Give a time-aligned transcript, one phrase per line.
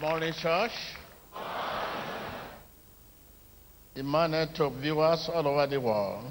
[0.00, 0.70] Morning, church.
[3.94, 6.24] Emmanuel to viewers all over the world.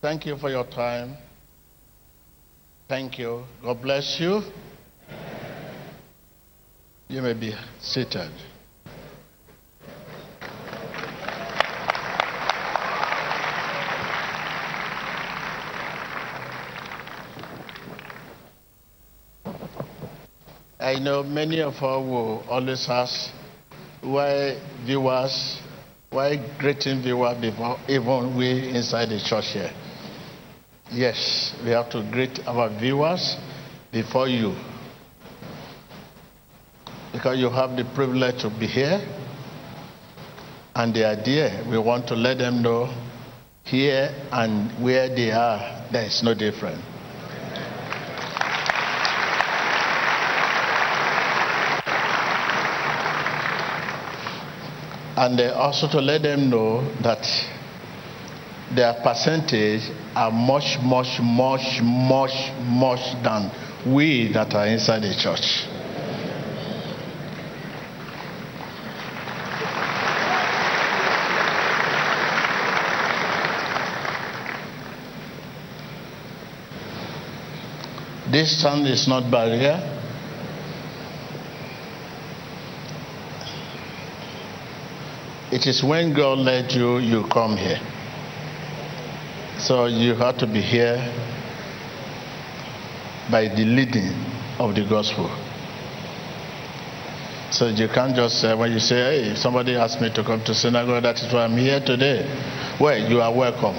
[0.00, 1.14] Thank you for your time.
[2.88, 3.44] Thank you.
[3.62, 4.40] God bless you.
[7.08, 8.30] You may be seated.
[20.94, 23.32] I know many of us will always ask
[24.00, 25.58] why viewers,
[26.08, 29.72] why greeting viewers before even we inside the church here.
[30.92, 33.36] Yes, we have to greet our viewers
[33.90, 34.54] before you.
[37.12, 39.00] Because you have the privilege to be here.
[40.76, 42.94] And the idea, we want to let them know
[43.64, 46.93] here and where they are, there is no difference.
[55.16, 57.24] And uh, also to let them know that
[58.74, 59.82] their percentage
[60.16, 63.50] are much, much, much, much, much than
[63.94, 65.68] we that are inside the church.
[78.32, 79.93] Distance is not barrier.
[85.54, 87.78] It is when God led you, you come here.
[89.56, 90.98] So you have to be here
[93.30, 94.10] by the leading
[94.58, 95.30] of the gospel.
[97.52, 100.54] So you can't just say, when you say, hey, somebody asked me to come to
[100.56, 102.26] synagogue, that is why I'm here today.
[102.80, 103.76] Well, you are welcome.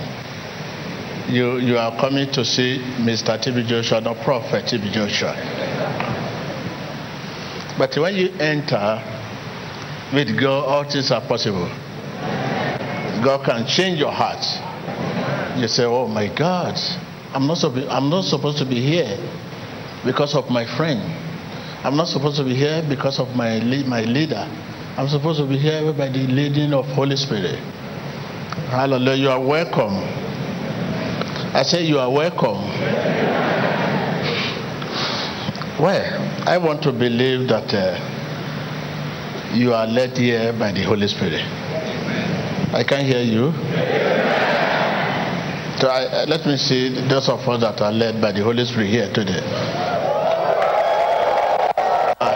[1.28, 3.38] You, you are coming to see Mr.
[3.38, 5.36] TB Joshua, not Prophet TB Joshua.
[7.78, 9.15] But when you enter,
[10.14, 11.68] with God, all things are possible.
[13.24, 14.44] God can change your heart.
[15.60, 16.78] You say, "Oh my God,
[17.34, 19.18] I'm not, I'm not supposed to be here
[20.04, 21.02] because of my friend.
[21.84, 24.48] I'm not supposed to be here because of my my leader.
[24.98, 27.60] I'm supposed to be here by the leading of Holy Spirit."
[28.70, 29.16] Hallelujah!
[29.16, 29.96] You are welcome.
[31.56, 32.62] I say you are welcome.
[35.80, 37.74] Well, I want to believe that.
[37.74, 38.15] Uh,
[39.56, 41.42] you are led here by the Holy Spirit.
[42.74, 43.52] I can't hear you.
[45.80, 48.66] So I, uh, let me see those of us that are led by the Holy
[48.66, 49.40] Spirit here today.
[52.20, 52.36] Uh,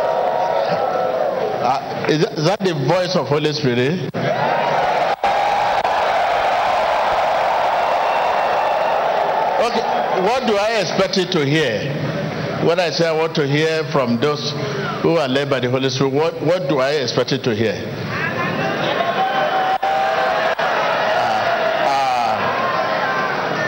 [1.64, 4.12] uh, is, that, is that the voice of Holy Spirit?
[9.60, 9.86] Okay,
[10.24, 11.96] what do I expect you to hear?
[12.66, 14.54] When I say I want to hear from those
[15.02, 17.76] who are led by the Holy Spirit, what, what do I expect you to hear?
[20.62, 20.78] Ah,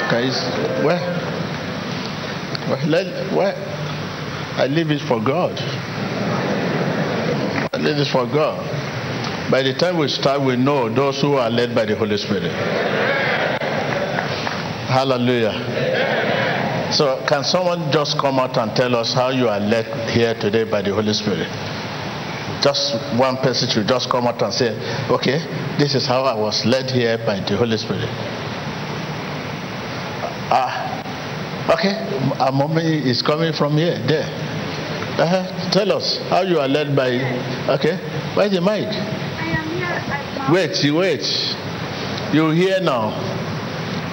[0.07, 0.11] ah.
[0.11, 0.35] guys,
[0.83, 0.99] where?
[2.69, 3.55] Well, let, where?
[4.57, 5.57] I leave it for God.
[7.73, 8.59] I leave it for God.
[9.49, 12.51] By the time we start, we know those who are led by the Holy Spirit.
[14.91, 16.00] Hallelujah.
[16.91, 20.65] So, can someone just come out and tell us how you are led here today
[20.65, 21.47] by the Holy Spirit?
[22.61, 24.75] Just one person should just come out and say,
[25.09, 25.39] okay,
[25.79, 28.09] this is how I was led here by the Holy Spirit.
[30.51, 31.95] Ah, okay,
[32.39, 34.27] a moment is coming from here, there.
[35.17, 35.71] Uh-huh.
[35.71, 37.11] Tell us how you are led by.
[37.69, 37.95] Okay,
[38.35, 38.91] where's the mic?
[40.51, 41.23] Wait, you wait.
[42.33, 43.40] You hear now.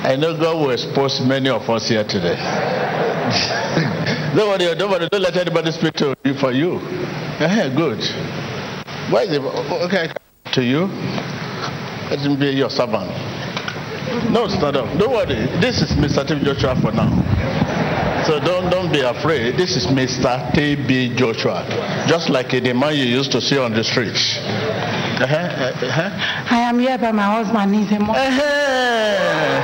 [0.03, 2.37] I know God will expose many of us here today.
[4.35, 6.77] don't worry, don't worry, don't let anybody speak to you for you.
[6.77, 7.99] Uh-huh, good.
[9.13, 9.41] Why is it?
[9.41, 10.13] Okay,
[10.53, 10.87] to you.
[12.11, 13.11] Let him be your servant.
[14.33, 14.99] No, not up.
[14.99, 15.47] Don't worry.
[15.61, 16.27] This is Mr.
[16.27, 16.45] T.B.
[16.45, 17.11] Joshua for now.
[18.27, 19.57] So don't don't be afraid.
[19.57, 20.53] This is Mr.
[20.53, 21.15] T.B.
[21.17, 21.65] Joshua.
[22.09, 24.39] Just like the man you used to see on the streets.
[24.39, 26.11] Uh-huh, uh-huh.
[26.51, 27.75] I am here by my husband.
[27.75, 28.19] He's a monk.
[28.19, 29.59] Uh-huh.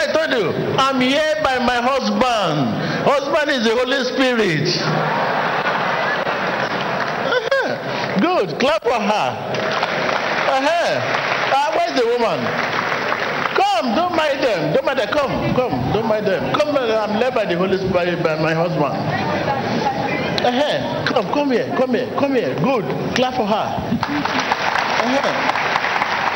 [0.00, 0.48] I told you,
[0.78, 2.72] I'm here by my husband.
[3.04, 4.68] Husband is the Holy Spirit.
[7.28, 8.20] Uh-huh.
[8.24, 8.58] Good.
[8.58, 9.28] Clap for her.
[10.50, 10.90] Uh-huh.
[11.52, 12.40] Uh, where's the woman?
[13.54, 14.72] Come, don't mind them.
[14.74, 15.08] Don't mind them.
[15.08, 15.92] Come, come.
[15.92, 16.54] Don't mind them.
[16.54, 18.96] Come, I'm led by the Holy Spirit by my husband.
[20.40, 21.04] Uh-huh.
[21.06, 22.54] Come, come here, come here, come here.
[22.60, 22.84] Good.
[23.14, 23.68] Clap for her.
[25.04, 25.28] Uh-huh.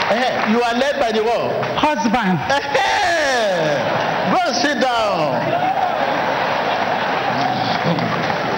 [0.04, 0.52] Uh-huh.
[0.52, 1.64] You are led by the what?
[1.76, 2.38] Husband.
[2.38, 3.94] Uh-huh.
[4.44, 5.41] And sit down.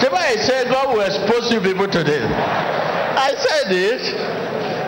[0.01, 2.25] Jeba, I say God will expose you people today.
[2.25, 4.01] I said it.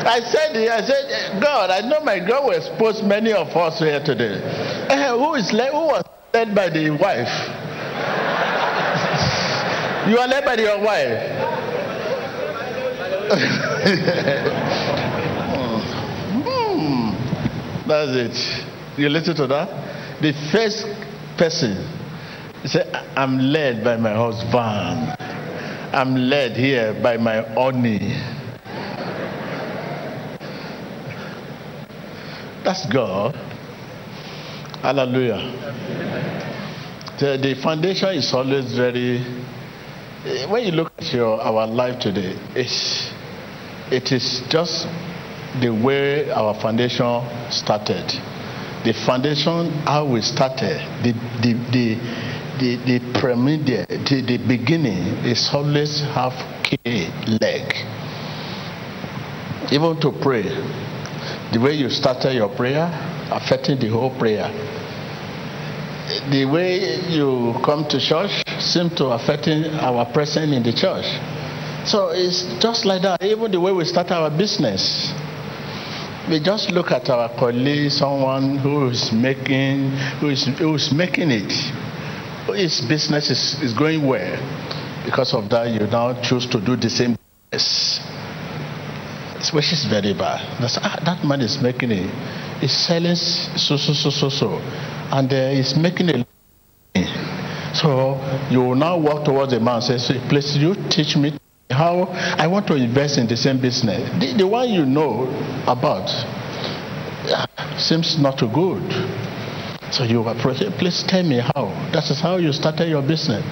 [0.05, 0.69] I said it.
[0.69, 4.41] I said, God, I know my God will expose many of us here today.
[4.89, 6.03] Uh, who is led, who was
[6.33, 7.31] led by the wife?
[10.09, 11.23] you are led by your wife.
[16.43, 17.15] hmm.
[17.87, 18.35] That's it.
[18.99, 19.88] You listen to that?
[20.21, 20.85] The first
[21.37, 21.77] person
[22.65, 25.15] said, I'm led by my husband.
[25.95, 28.13] I'm led here by my honey.
[32.65, 33.33] That's God.
[34.81, 35.39] Hallelujah.
[37.17, 39.23] The, the foundation is always very.
[40.49, 43.09] When you look at your our life today, it's,
[43.89, 44.85] it is just
[45.61, 48.05] the way our foundation started.
[48.85, 51.11] The foundation, how we started, the,
[51.41, 51.95] the, the,
[52.59, 56.33] the, the premiere, the, the beginning is always half
[56.63, 57.09] key
[57.41, 57.75] leg.
[59.71, 60.43] Even to pray,
[61.51, 62.87] the way you started your prayer
[63.31, 64.49] affecting the whole prayer.
[66.31, 71.05] The way you come to church seems to affecting our presence in the church.
[71.87, 73.21] So it's just like that.
[73.23, 75.13] Even the way we start our business,
[76.29, 79.89] we just look at our colleague, someone who is making,
[80.19, 81.51] who is, who is making it
[82.53, 84.37] his business is, is going well.
[85.05, 87.17] Because of that, you now choose to do the same
[87.51, 87.99] business.
[89.53, 90.59] Which is very bad.
[90.59, 92.09] That's, ah, that man is making it.
[92.59, 94.49] He's selling so, so, so, so, so.
[95.11, 96.25] And uh, he's making a
[97.71, 101.37] so you now walk towards the man and say, please you teach me
[101.69, 102.07] how
[102.37, 104.01] I want to invest in the same business.
[104.19, 105.29] The, the one you know
[105.67, 106.09] about
[107.79, 108.81] seems not too good.
[109.93, 111.69] So you approach it, please tell me how.
[111.93, 113.45] That is how you started your business.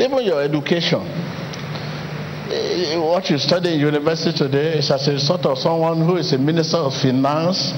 [0.00, 1.02] Even your education.
[3.02, 6.38] What you study in university today is as a sort of someone who is a
[6.38, 7.72] minister of finance,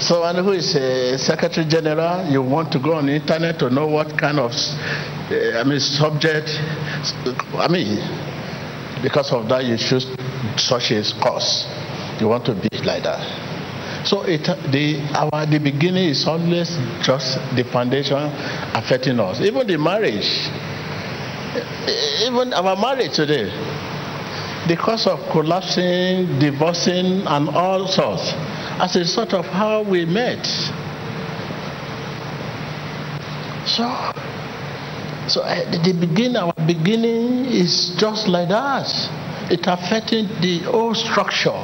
[0.00, 2.26] someone who is a secretary general.
[2.26, 4.52] You want to go on the internet to know what kind of,
[5.30, 6.48] eh, I mean, subject.
[7.54, 7.98] I mean,
[9.02, 10.06] because of that, you choose
[10.56, 11.66] such a course.
[12.20, 13.46] You want to be like that.
[14.06, 16.70] So it, the, our, the beginning is always
[17.02, 18.16] just the foundation
[18.74, 19.40] affecting us.
[19.40, 20.26] Even the marriage,
[22.22, 23.50] even our marriage today,
[24.68, 28.32] because of collapsing, divorcing, and all sorts,
[28.78, 30.46] as a sort of how we met.
[33.66, 33.82] So,
[35.28, 38.86] so eh, at the beginning, our beginning is just like that.
[39.50, 41.56] It affecting the whole structure.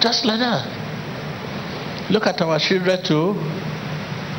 [0.00, 2.10] Just like that.
[2.10, 3.34] Look at our children too.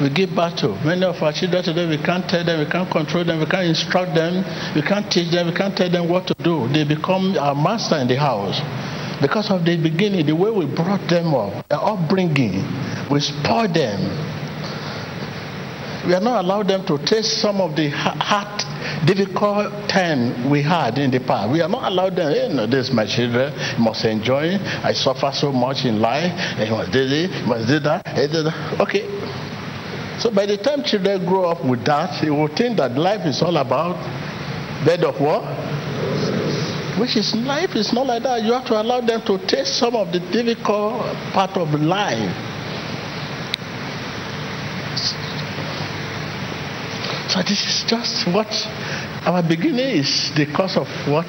[0.02, 0.76] We give birth to.
[0.84, 3.66] Many of our children today, we can't tell them, we can't control them, we can't
[3.66, 4.44] instruct them,
[4.76, 6.68] we can't teach them, we can't tell them what to do.
[6.68, 8.60] They become our master in the house.
[9.22, 12.62] Because of the beginning, the way we brought them up, their upbringing,
[13.10, 14.35] we spoil them.
[16.06, 18.62] We are not allowed them to taste some of the hard
[19.08, 21.52] difficult time we had in the past.
[21.52, 24.58] We are not allowed them, you know, this my children must enjoy.
[24.84, 26.30] I suffer so much in life.
[26.60, 28.06] You must do this, you must do that.
[28.80, 29.06] Okay.
[30.20, 33.42] So by the time children grow up with that, they will think that life is
[33.42, 33.98] all about
[34.86, 35.42] bed of war.
[37.00, 38.44] Which is life is not like that.
[38.44, 41.02] You have to allow them to taste some of the difficult
[41.34, 42.55] part of life.
[47.36, 48.48] So this is just what
[49.28, 51.28] our beginning is the cause of what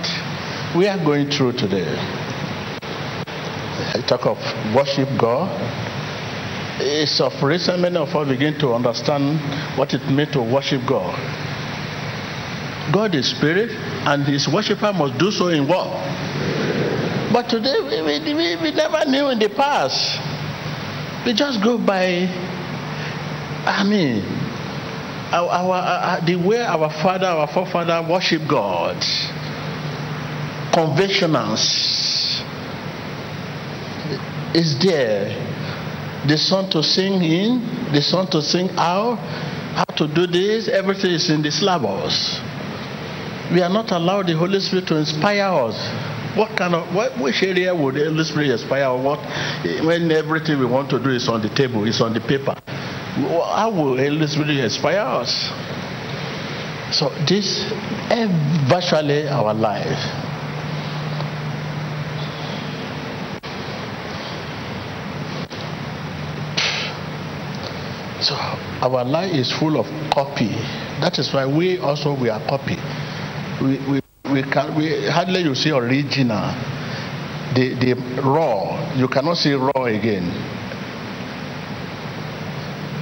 [0.76, 1.82] we are going through today.
[3.90, 4.38] I talk of
[4.72, 5.50] worship God.
[6.78, 9.40] It's of recent many of us begin to understand
[9.76, 11.10] what it means to worship God.
[12.92, 13.72] God is spirit,
[14.06, 15.88] and his worshiper must do so in what?
[17.32, 20.20] But today we, we, we never knew in the past.
[21.26, 22.30] We just go by,
[23.66, 24.45] I mean,
[25.36, 28.96] our, our, uh, the way our father, our forefather worship God,
[30.72, 32.40] conventionals
[34.54, 35.28] is there.
[36.26, 39.16] The song to sing in, the song to sing out,
[39.76, 42.40] how to do this, everything is in the syllabus.
[43.52, 45.76] We are not allowed the Holy Spirit to inspire us.
[46.36, 48.96] What kind of, what, which area would the Holy Spirit inspire?
[48.96, 49.20] What,
[49.84, 52.56] when everything we want to do is on the table, is on the paper
[53.16, 55.32] how will Holy inspire us?
[56.92, 57.64] So this
[58.12, 58.30] is
[58.68, 59.98] virtually our life.
[68.20, 68.34] So
[68.82, 70.48] our life is full of copy.
[71.00, 72.76] That is why we also we are copy.
[73.62, 76.52] We we, we can we hardly you see original.
[77.54, 80.28] The the raw you cannot see raw again.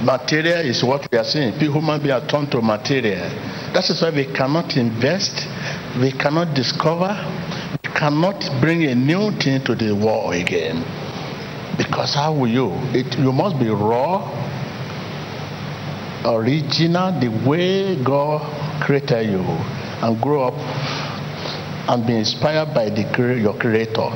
[0.05, 1.53] Material is what we are seeing.
[1.53, 3.27] Human beings are turned to material.
[3.73, 5.33] That is why we cannot invest,
[5.99, 7.09] we cannot discover,
[7.83, 10.85] we cannot bring a new thing to the world again.
[11.75, 12.69] Because how will you?
[12.93, 14.29] It, you must be raw,
[16.23, 18.45] original, the way God
[18.85, 20.53] created you, and grow up
[21.89, 23.09] and be inspired by the,
[23.41, 24.11] your Creator.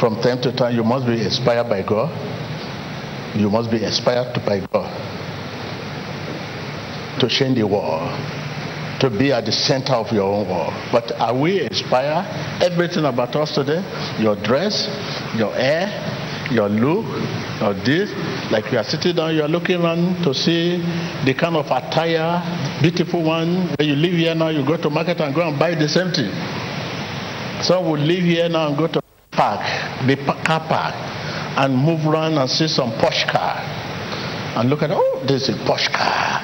[0.00, 2.31] From time to time, you must be inspired by God.
[3.34, 4.90] You must be inspired by God
[7.20, 8.08] to change the world,
[9.00, 10.72] to be at the center of your own world.
[10.92, 12.26] But are we inspired?
[12.62, 13.82] Everything about us today,
[14.18, 14.86] your dress,
[15.36, 15.88] your hair,
[16.50, 17.06] your look,
[17.62, 18.10] or this,
[18.50, 20.78] like you are sitting down, you are looking around to see
[21.24, 22.42] the kind of attire,
[22.82, 23.68] beautiful one.
[23.78, 26.10] When you live here now, you go to market and go and buy the same
[26.10, 26.30] thing.
[27.62, 29.60] Some will live here now and go to park,
[30.06, 30.94] the car park,
[31.56, 33.56] and move around and see some posh car.
[34.56, 36.40] And look at, oh, there's a posh car.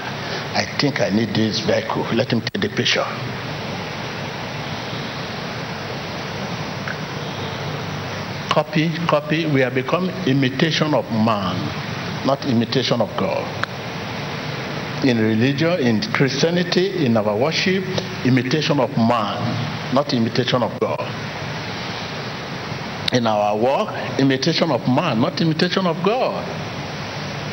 [0.54, 2.02] I think I need this vehicle.
[2.14, 3.04] Let him take the picture.
[8.50, 9.46] Copy, copy.
[9.46, 13.44] We have become imitation of man, not imitation of God.
[15.04, 17.84] In religion, in Christianity, in our worship,
[18.24, 20.98] imitation of man, not imitation of God.
[23.12, 26.44] In our work, imitation of man, not imitation of God.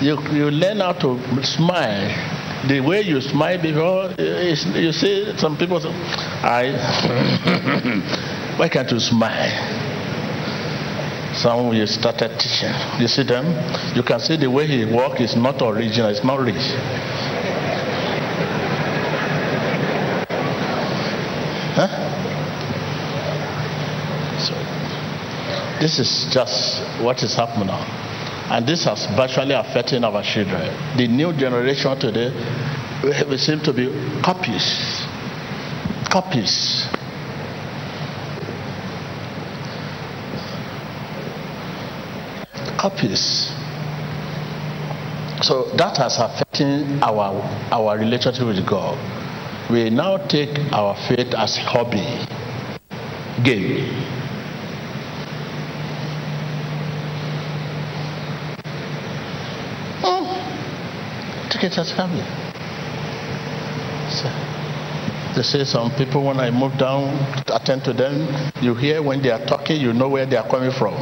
[0.02, 2.36] You, you learn how to smile
[2.68, 6.72] the way you smile before, eh, you see some people say, I,
[8.58, 9.84] why can't you smile?
[11.36, 12.74] Some you started teaching.
[13.00, 13.46] You see them?
[13.96, 16.56] You can see the way he walk is not original, it's not rich.
[21.76, 21.90] Huh?
[24.40, 24.54] So,
[25.86, 27.86] this is just what is happening now.
[28.50, 30.98] And this has virtually affecting our children.
[30.98, 32.34] The new generation today,
[33.30, 33.86] we seem to be
[34.24, 35.06] copies.
[36.10, 36.88] Copies.
[42.80, 43.52] Copies.
[45.44, 47.30] So that has affecting our
[47.72, 48.98] our relationship with God.
[49.70, 52.26] We now take our faith as hobby,
[53.44, 54.05] game.
[64.10, 64.30] So,
[65.36, 67.14] they say some people, when I move down
[67.48, 70.72] attend to them, you hear when they are talking, you know where they are coming
[70.72, 70.94] from.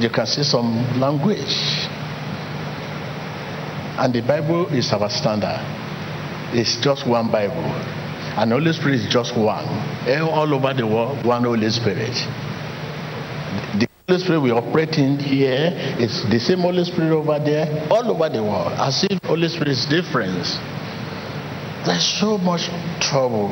[0.00, 1.88] You can see some language.
[3.96, 5.60] And the Bible is our standard.
[6.52, 7.64] It's just one Bible.
[8.36, 9.64] And Holy Spirit is just one.
[10.08, 12.14] All over the world, one Holy Spirit.
[13.78, 18.04] The Holy Spirit we operate in here is the same Holy Spirit over there, all
[18.10, 20.44] over the world, as if Holy Spirit is different.
[21.86, 22.68] There's so much
[23.00, 23.48] trouble.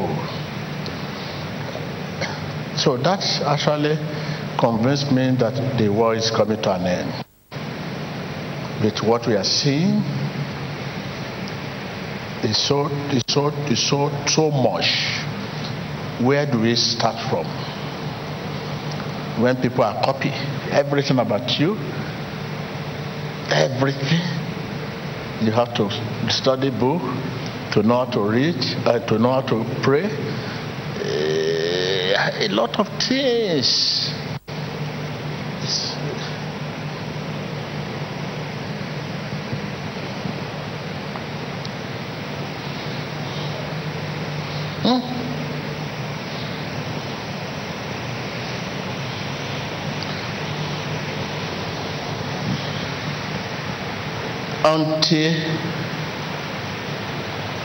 [2.77, 3.97] So that actually
[4.59, 7.25] convinced me that the war is coming to an end.
[8.85, 10.05] With what we are seeing,
[12.45, 14.85] is so is so is so so much.
[16.21, 17.62] Where do we start from?
[19.43, 20.31] When people are copy
[20.71, 21.77] everything about you,
[23.51, 24.23] everything.
[25.43, 25.91] You have to
[26.31, 27.03] study book
[27.73, 28.57] to know how to read,
[28.87, 30.05] uh, to know how to pray.
[31.03, 34.02] Uh, a lot of things.
[55.03, 55.35] Until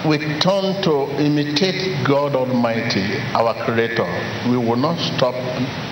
[0.10, 4.06] we turn to imitate God Almighty, our Creator,
[4.50, 5.36] we will not stop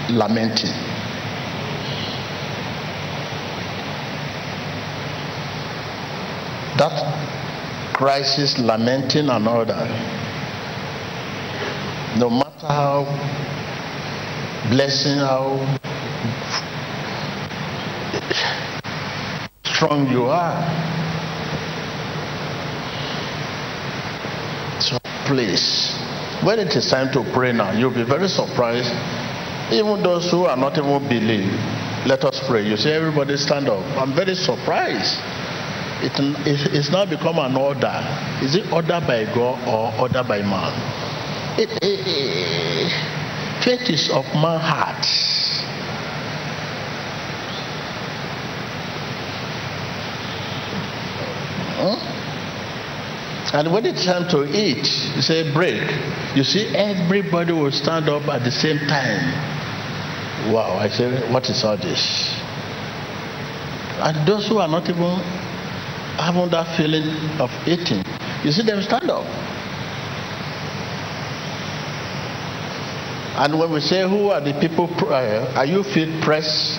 [0.09, 0.71] lamenting.
[6.77, 9.89] That crisis, lamenting, and all that,
[12.17, 13.03] no matter how
[14.69, 15.57] blessing, how
[19.63, 21.04] strong you are,
[25.25, 25.93] So please,
[26.43, 28.91] when it is time to pray now, you'll be very surprised.
[29.73, 31.51] Even those who are not even believe,
[32.05, 32.61] Let us pray.
[32.67, 33.83] You see, everybody stand up.
[33.97, 35.17] I'm very surprised.
[36.05, 36.13] It,
[36.45, 37.97] it, it's now become an order.
[38.43, 40.69] Is it order by God or order by man?
[41.57, 42.91] It, it,
[43.63, 45.03] faith is of my heart.
[53.55, 54.83] And when it's time to eat,
[55.15, 55.79] you say break.
[56.35, 59.31] You see, everybody will stand up at the same time.
[60.51, 62.35] Wow, I say, what is all this?
[64.03, 65.19] And those who are not even
[66.19, 67.07] having that feeling
[67.39, 68.03] of eating,
[68.43, 69.23] you see them stand up.
[73.39, 76.77] And when we say, who are the people, uh, are you feel pressed?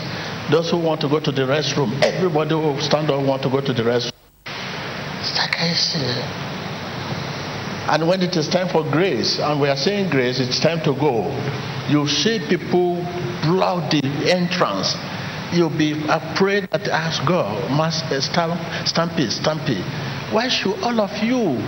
[0.50, 3.62] Those who want to go to the restroom, everybody will stand up want to go
[3.62, 4.12] to the restroom.
[4.45, 6.56] It's like I say.
[7.88, 10.93] And when it is time for grace, and we are saying grace, it's time to
[10.93, 11.31] go.
[11.88, 12.97] You see people
[13.43, 14.97] block the entrance.
[15.52, 19.78] You'll be afraid that ask God, Master, uh, stamp, stampy, stampy.
[20.33, 21.62] Why should all of you,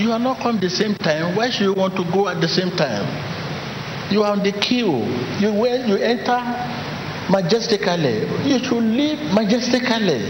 [0.00, 2.48] you are not come the same time, why should you want to go at the
[2.48, 3.04] same time?
[4.10, 5.04] You are on the queue.
[5.38, 6.40] You when you enter
[7.28, 10.24] majestically, you should leave majestically.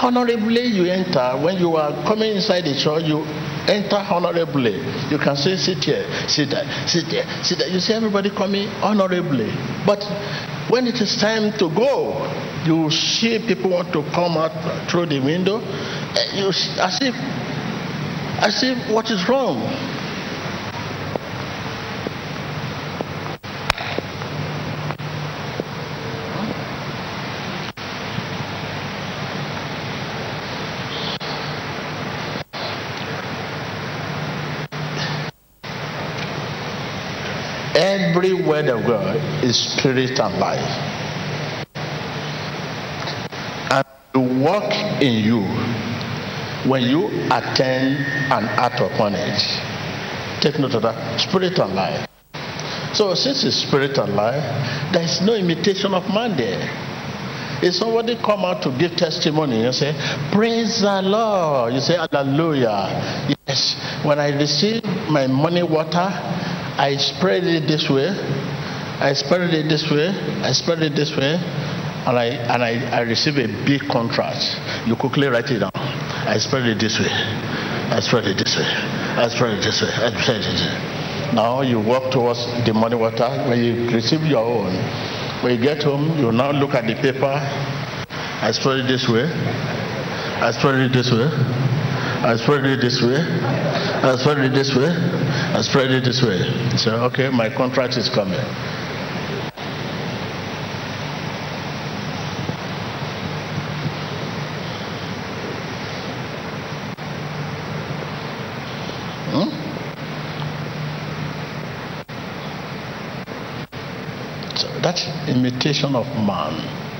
[0.00, 1.36] Honorably you enter.
[1.42, 3.26] When you are coming inside the church, you
[3.68, 4.76] enter honorably.
[5.10, 7.68] You can say, sit here, sit there, sit there, sit there.
[7.68, 9.52] You see everybody coming honorably.
[9.86, 10.02] But
[10.68, 12.26] when it is time to go,
[12.64, 14.52] you see people want to come out
[14.90, 15.60] through the window.
[15.60, 17.14] Eh, you as if,
[18.42, 19.60] as if what is wrong?
[38.46, 40.60] Word of God is spirit and life.
[43.70, 44.72] And to work
[45.02, 45.42] in you
[46.68, 47.96] when you attend
[48.32, 49.38] and act upon it.
[50.40, 51.20] Take note of that.
[51.20, 52.08] Spirit and life.
[52.94, 54.42] So since it's spirit and life,
[54.92, 56.60] there is no imitation of man there.
[57.62, 59.94] If somebody come out to give testimony, and say,
[60.32, 61.74] Praise the Lord.
[61.74, 63.30] You say, Hallelujah.
[63.46, 63.78] Yes.
[64.04, 66.10] When I receive my money water,
[66.82, 68.08] I spread it this way,
[68.98, 70.08] I spread it this way,
[70.42, 74.42] I spread it this way, and I and I, I receive a big contract.
[74.84, 75.70] You quickly write it down.
[75.76, 79.92] I spread it this way, I spread it this way, I spread it this way,
[79.94, 81.34] I spread it this way.
[81.36, 83.30] Now you walk towards the money water.
[83.46, 84.74] When you receive your own,
[85.44, 87.38] when you get home, you now look at the paper.
[88.42, 89.30] I spread it this way.
[90.42, 91.30] I spread it this way.
[92.26, 93.22] I spread it this way.
[93.22, 94.90] I spread it this way.
[95.54, 96.40] I spread it this way.
[96.78, 98.40] So, okay, my contract is coming.
[109.30, 109.50] Hmm?
[115.28, 116.91] Imitation of man.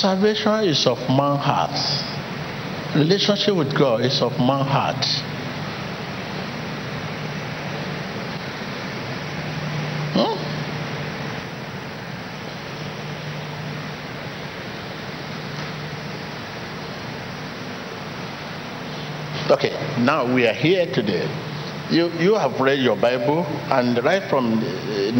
[0.00, 1.76] Salvation is of man heart.
[2.96, 5.04] Relationship with God is of man heart.
[10.16, 10.40] Hmm?
[19.52, 21.28] Okay, now we are here today.
[21.90, 24.60] You, you have read your Bible, and right from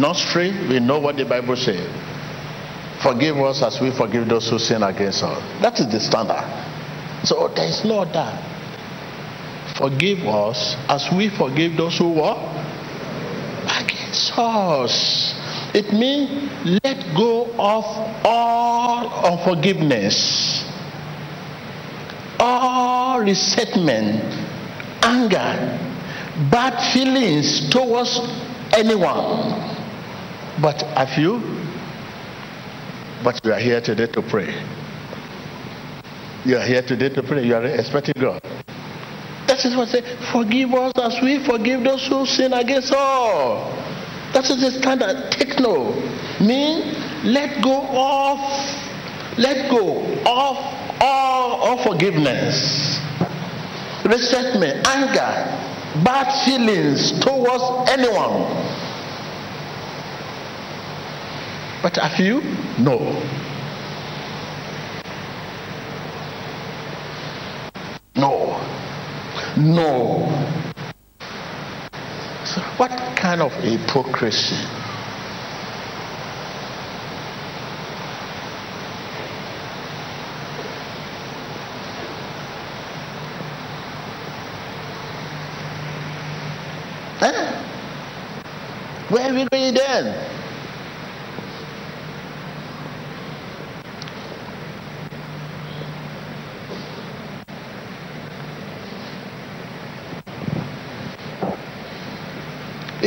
[0.01, 2.00] nursery, we know what the Bible says.
[3.01, 5.61] Forgive us as we forgive those who sin against us.
[5.61, 6.45] That is the standard.
[7.23, 8.29] So there is no other.
[9.75, 12.37] Forgive us as we forgive those who were
[13.79, 15.33] against us.
[15.73, 16.51] It means
[16.83, 17.85] let go of
[18.23, 20.63] all unforgiveness,
[22.39, 24.21] all resentment,
[25.01, 25.79] anger,
[26.51, 28.19] bad feelings towards
[28.73, 29.57] anyone.
[30.61, 31.60] But have you
[33.23, 34.49] but you are here today to pray.
[36.43, 37.45] You are here today to pray.
[37.45, 38.41] You are expecting God.
[39.47, 40.01] That is what say.
[40.31, 44.33] Forgive us as we forgive those who sin against us.
[44.33, 45.31] That is the standard.
[45.31, 45.93] Take no.
[46.39, 48.39] Mean let go of
[49.37, 50.57] let go of
[51.01, 52.99] all unforgiveness,
[54.05, 58.49] resentment, anger, bad feelings towards anyone
[61.81, 62.41] But a few?
[62.77, 62.99] No.
[68.15, 68.61] No.
[69.57, 70.47] No.
[72.45, 74.55] So what kind of hypocrisy?
[87.21, 87.63] Eh?
[89.09, 90.30] Where are we then?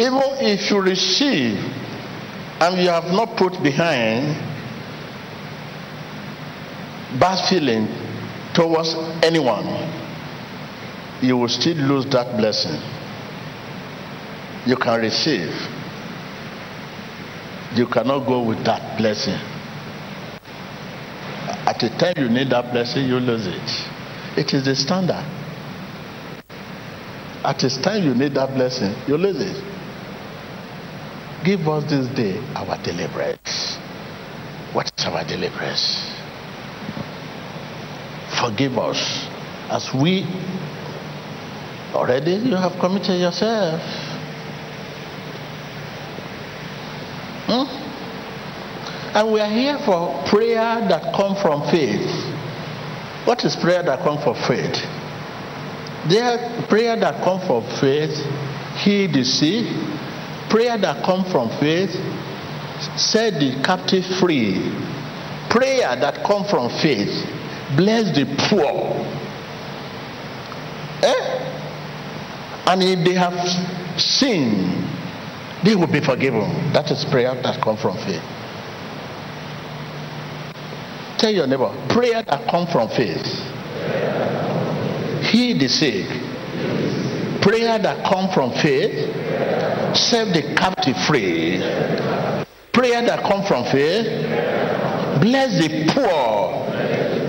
[0.05, 1.57] Even if you receive
[2.61, 4.37] and you have not put behind
[7.19, 7.89] bad feeling
[8.53, 9.65] towards anyone,
[11.23, 12.79] you will still lose that blessing.
[14.67, 15.49] You can receive.
[17.75, 19.41] You cannot go with that blessing.
[21.67, 24.39] At the time you need that blessing, you lose it.
[24.39, 25.25] It is the standard.
[27.43, 29.74] At the time you need that blessing, you lose it.
[31.45, 33.77] Give us this day our deliverance.
[34.73, 36.11] What is our deliverance?
[38.41, 39.29] Forgive us
[39.69, 40.25] as we
[41.93, 43.81] already you have committed yourself.
[47.47, 47.69] Hmm?
[49.15, 52.09] And we are here for prayer that come from faith.
[53.27, 54.81] What is prayer that come from faith?
[56.09, 58.17] There prayer that come from faith,
[58.81, 59.94] heal the sick,
[60.51, 61.91] prayer that come from faith
[62.97, 64.73] set the captive free.
[65.51, 67.27] Prayer that come from faith
[67.77, 68.93] bless the poor.
[71.03, 71.45] Eh?
[72.67, 73.35] and if they have
[74.01, 74.85] sinned
[75.65, 76.73] they will be forgiven.
[76.73, 78.23] That is prayer that come from faith.
[81.19, 83.25] Tell your neighbor prayer that come from faith.
[85.31, 86.07] Heal the sick.
[87.41, 89.09] Prayer that come from faith
[89.97, 91.59] set the captive free.
[92.73, 94.07] Prayer that come from faith.
[95.21, 96.65] Bless the poor.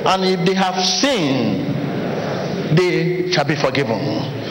[0.07, 4.43] And if they have sinned, they shall be forgiven.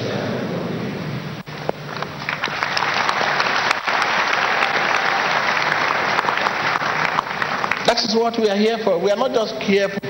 [7.86, 8.98] That is what we are here for.
[8.98, 10.00] We are not just here for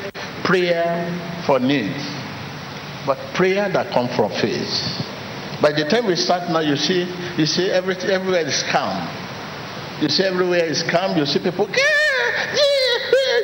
[0.45, 2.03] prayer for needs,
[3.05, 5.04] but prayer that come from faith.
[5.61, 9.09] By the time we start now, you see, you see everything, everywhere is calm.
[10.01, 11.17] You see everywhere is calm.
[11.17, 11.69] You see people,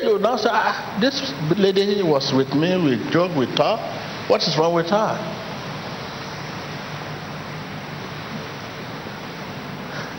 [0.02, 2.76] you now say, ah, this lady was with me.
[2.76, 3.80] We joke, we talk.
[4.28, 5.36] What is wrong with her?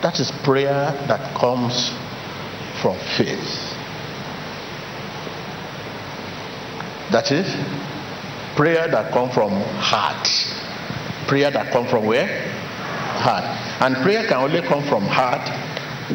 [0.02, 1.90] That is prayer that comes
[2.82, 3.78] from faith.
[7.12, 7.54] That is
[8.56, 10.28] prayer that comes from heart.
[11.32, 12.28] Prayer that come from where?
[12.28, 13.46] Heart.
[13.82, 15.48] And prayer can only come from heart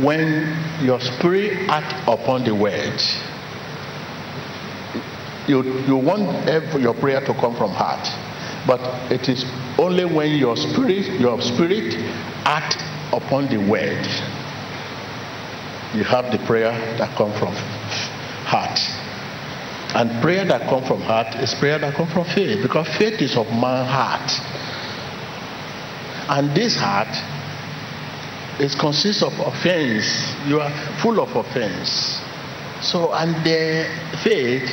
[0.04, 3.00] when your spirit act upon the word.
[5.48, 8.04] You, you want every, your prayer to come from heart.
[8.66, 9.46] But it is
[9.78, 11.94] only when your spirit, your spirit
[12.44, 12.76] act
[13.14, 14.04] upon the word.
[15.96, 17.54] You have the prayer that come from
[18.44, 18.78] heart.
[19.96, 22.60] And prayer that come from heart is prayer that come from faith.
[22.60, 24.30] Because faith is of my heart.
[26.28, 27.08] And this heart
[28.58, 30.34] it consists of offense.
[30.48, 32.20] You are full of offense.
[32.80, 33.84] So, and the
[34.24, 34.64] faith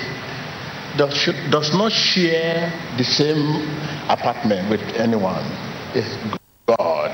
[0.97, 1.13] does,
[1.51, 3.67] does not share the same
[4.09, 5.43] apartment with anyone.
[5.93, 6.15] It's
[6.65, 7.11] God.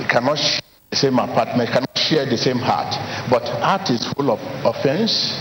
[0.00, 2.94] It cannot share the same apartment, cannot share the same heart.
[3.30, 5.36] But heart is full of offense.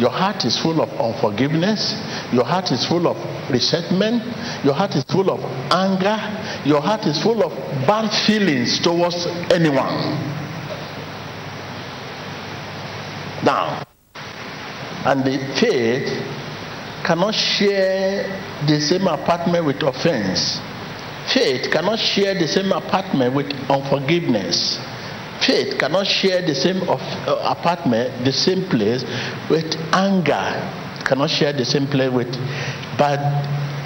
[0.00, 1.92] Your heart is full of unforgiveness.
[2.32, 3.16] Your heart is full of
[3.50, 4.22] resentment.
[4.64, 6.16] Your heart is full of anger.
[6.64, 7.52] Your heart is full of
[7.86, 9.94] bad feelings towards anyone.
[13.44, 13.84] Now,
[15.04, 16.08] and the faith
[17.04, 18.24] cannot share
[18.66, 20.60] the same apartment with offense.
[21.32, 24.78] Faith cannot share the same apartment with unforgiveness.
[25.40, 29.04] Faith cannot share the same of, uh, apartment, the same place
[29.48, 30.52] with anger.
[31.04, 32.30] Cannot share the same place with
[32.98, 33.20] bad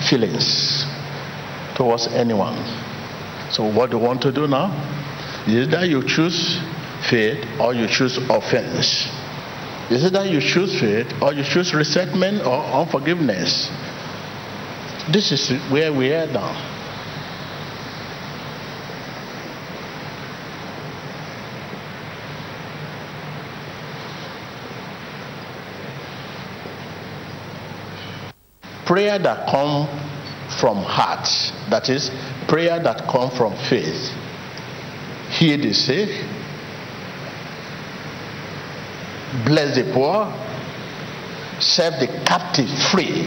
[0.09, 0.85] feelings
[1.75, 2.59] towards anyone.
[3.51, 4.73] So, what do you want to do now?
[5.47, 6.59] Either you choose
[7.09, 9.07] faith or you choose offense.
[9.90, 13.71] Is it that you choose faith or you choose resentment or unforgiveness?
[15.12, 16.74] This is where we are now.
[28.95, 29.89] Prayer that come
[30.61, 31.27] from heart.
[31.69, 32.13] That is,
[32.47, 34.13] prayer that come from faith.
[35.31, 36.11] Heal the sick,
[39.47, 40.33] bless the poor,
[41.61, 43.27] set the captive free.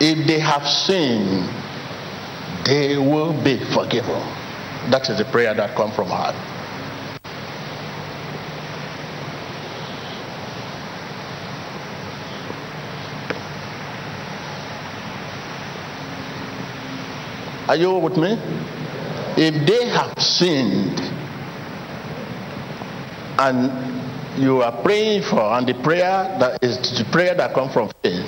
[0.00, 1.50] If they have sinned,
[2.64, 4.22] they will be forgiven.
[4.92, 6.36] That is the prayer that come from heart.
[17.68, 18.32] Are you with me?
[19.36, 20.98] If they have sinned
[23.38, 27.90] and you are praying for, and the prayer that is the prayer that comes from
[28.02, 28.24] faith,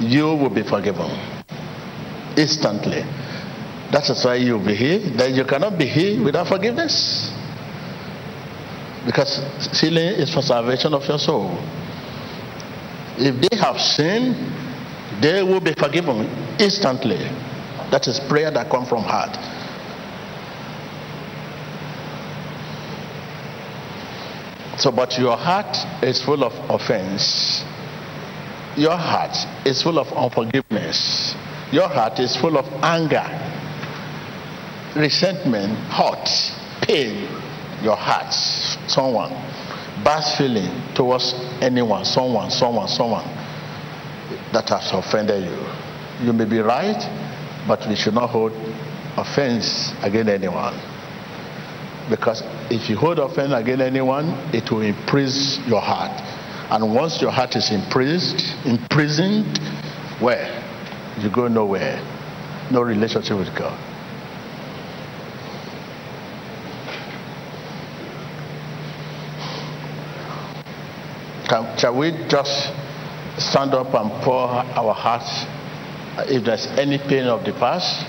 [0.00, 1.10] you will be forgiven
[2.36, 3.02] instantly.
[3.92, 4.98] That is why you'll be here.
[5.16, 7.30] That you cannot be here without forgiveness.
[9.06, 9.38] Because
[9.80, 11.56] healing is for salvation of your soul.
[13.18, 14.34] If they have sinned,
[15.22, 16.26] they will be forgiven
[16.58, 17.20] instantly.
[17.92, 19.36] That is prayer that comes from heart.
[24.80, 27.62] So, but your heart is full of offense.
[28.76, 31.34] Your heart is full of unforgiveness.
[31.70, 33.28] Your heart is full of anger,
[34.96, 36.28] resentment, hurt,
[36.82, 37.28] pain.
[37.82, 38.32] Your heart,
[38.88, 39.30] someone,
[40.02, 43.24] bad feeling towards anyone, someone, someone, someone
[44.52, 46.26] that has offended you.
[46.26, 47.00] You may be right,
[47.66, 48.52] but we should not hold
[49.16, 50.74] offense against anyone.
[52.10, 56.10] Because if you hold offense against anyone, it will imprison your heart.
[56.70, 59.58] And once your heart is imprisoned, imprisoned,
[60.20, 60.58] where?
[61.18, 62.00] You go nowhere.
[62.70, 63.78] No relationship with God.
[71.48, 72.72] Can, shall we just
[73.38, 75.44] stand up and pour our hearts
[76.18, 78.06] if there's any pain of the past,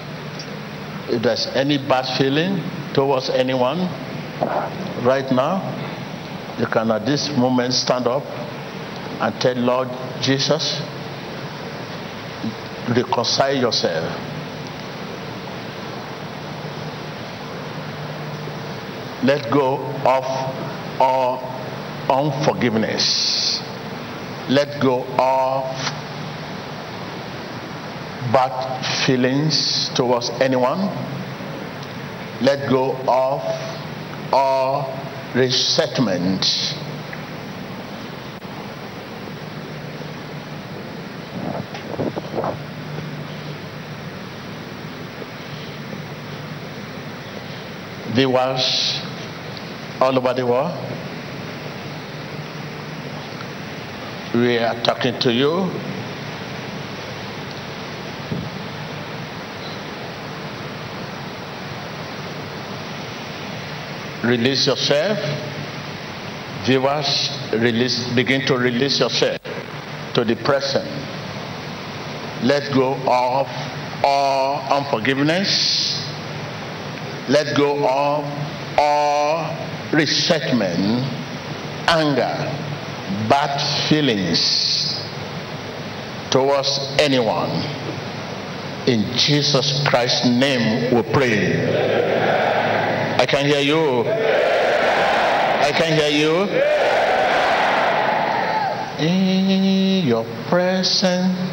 [1.09, 2.61] if there's any bad feeling
[2.93, 3.79] towards anyone
[5.05, 5.61] right now,
[6.59, 8.23] you can at this moment stand up
[9.21, 9.89] and tell Lord
[10.21, 10.81] Jesus,
[12.95, 14.03] reconcile yourself.
[19.23, 20.25] Let go of
[20.99, 21.39] all
[22.09, 23.61] unforgiveness.
[24.49, 26.02] Let go of
[28.33, 30.89] bad feelings towards anyone.
[32.41, 33.41] Let go of
[34.33, 34.99] all
[35.35, 36.43] resentment.
[48.15, 49.01] Viewers
[50.01, 50.73] all over the world,
[54.33, 55.69] we are talking to you
[64.23, 65.19] release yourself.
[66.65, 69.41] Viewers, release, begin to release yourself
[70.13, 70.87] to the present.
[72.43, 73.47] Let go of
[74.03, 75.99] all unforgiveness.
[77.29, 78.23] Let go of
[78.77, 79.55] all
[79.93, 81.03] resentment,
[81.87, 82.35] anger,
[83.29, 85.01] bad feelings
[86.31, 87.49] towards anyone.
[88.87, 92.32] In Jesus Christ's name we pray.
[93.23, 94.01] I can hear you.
[94.01, 96.43] I can hear you.
[98.99, 101.52] In your presence.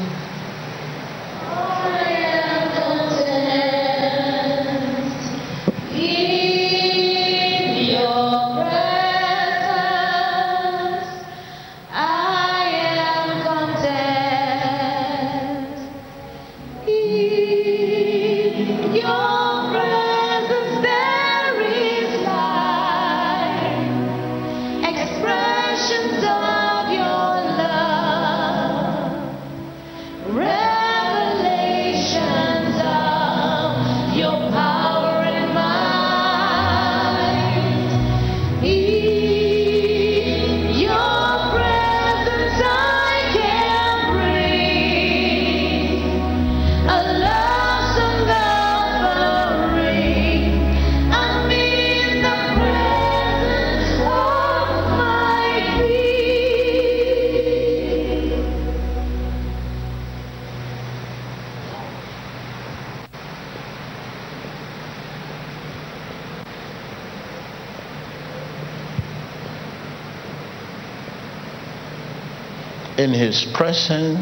[73.44, 74.18] Presence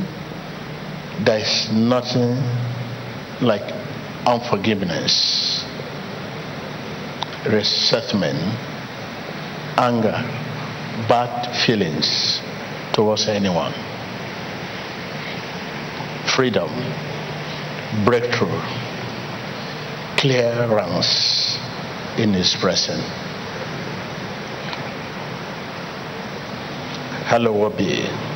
[1.20, 2.38] There is nothing
[3.40, 3.74] like
[4.24, 5.64] unforgiveness,
[7.44, 8.38] resentment,
[9.76, 10.22] anger,
[11.08, 12.40] bad feelings
[12.92, 13.72] towards anyone.
[16.36, 16.70] Freedom,
[18.04, 18.62] breakthrough,
[20.16, 21.58] clearance
[22.16, 23.02] in His presence.
[27.26, 28.27] Hallowed be.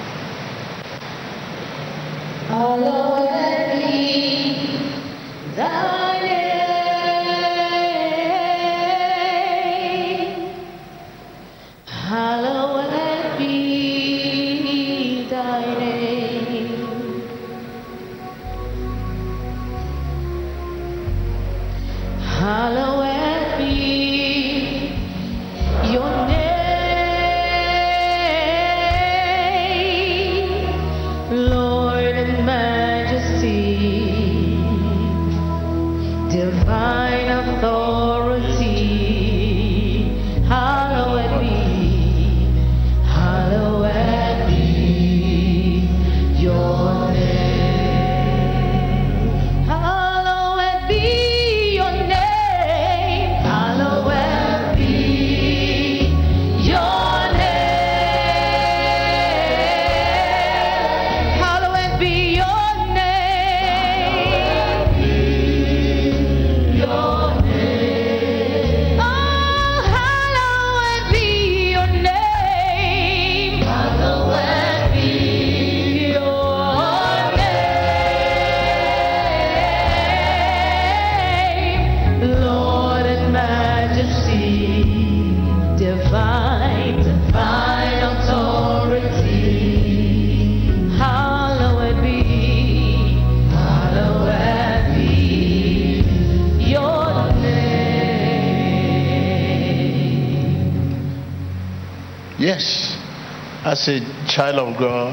[104.32, 105.12] Child of God,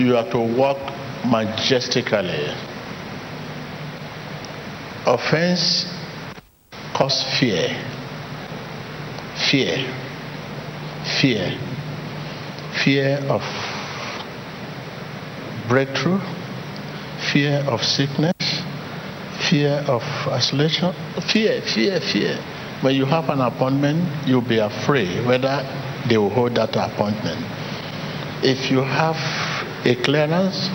[0.00, 0.78] you are to walk
[1.24, 2.50] majestically.
[5.06, 5.86] Offense
[6.92, 7.68] causes fear.
[9.48, 9.86] Fear.
[11.20, 11.58] Fear.
[12.82, 13.42] Fear of
[15.68, 16.18] breakthrough,
[17.32, 18.34] fear of sickness,
[19.48, 20.92] fear of isolation.
[21.30, 22.36] Fear, fear, fear.
[22.80, 25.62] When you have an appointment, you'll be afraid whether
[26.08, 27.61] they will hold that appointment.
[28.44, 29.16] If you have
[29.86, 30.68] a clearance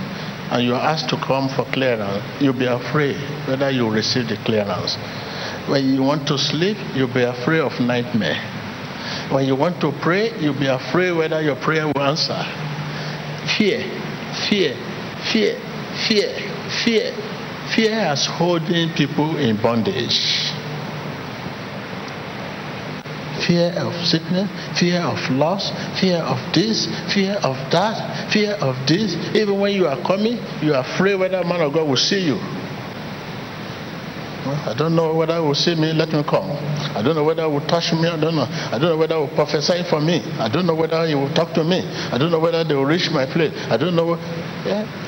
[0.52, 4.96] and you're asked to come for clearance, you'll be afraid whether you receive the clearance.
[5.68, 8.40] When you want to sleep, you'll be afraid of nightmare.
[9.30, 12.42] When you want to pray, you'll be afraid whether your prayer will answer.
[13.58, 13.84] Fear,
[14.48, 14.76] fear,
[15.32, 15.60] fear,
[16.08, 16.34] fear,
[16.86, 17.14] fear.
[17.76, 20.18] Fear has holding people in bondage.
[23.46, 29.16] Fear of sickness, fear of loss, fear of this, fear of that, fear of this.
[29.36, 32.38] Even when you are coming, you are afraid whether man of God will see you.
[34.48, 36.50] I don't know whether he will see me, let me come.
[36.96, 38.48] I don't know whether he will touch me, I don't know.
[38.48, 40.22] I don't know whether he will prophesy for me.
[40.40, 41.82] I don't know whether he will talk to me.
[42.12, 43.54] I don't know whether they will reach my place.
[43.70, 44.16] I don't know.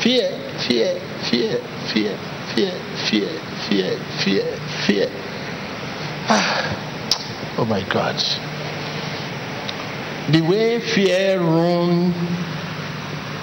[0.01, 1.61] Fear, fear, fear,
[1.93, 2.17] fear,
[2.53, 2.73] fear,
[3.07, 3.29] fear,
[3.69, 5.07] fear, fear, fear.
[6.27, 7.55] Ah.
[7.57, 8.15] Oh my God.
[10.31, 12.13] The way fear rule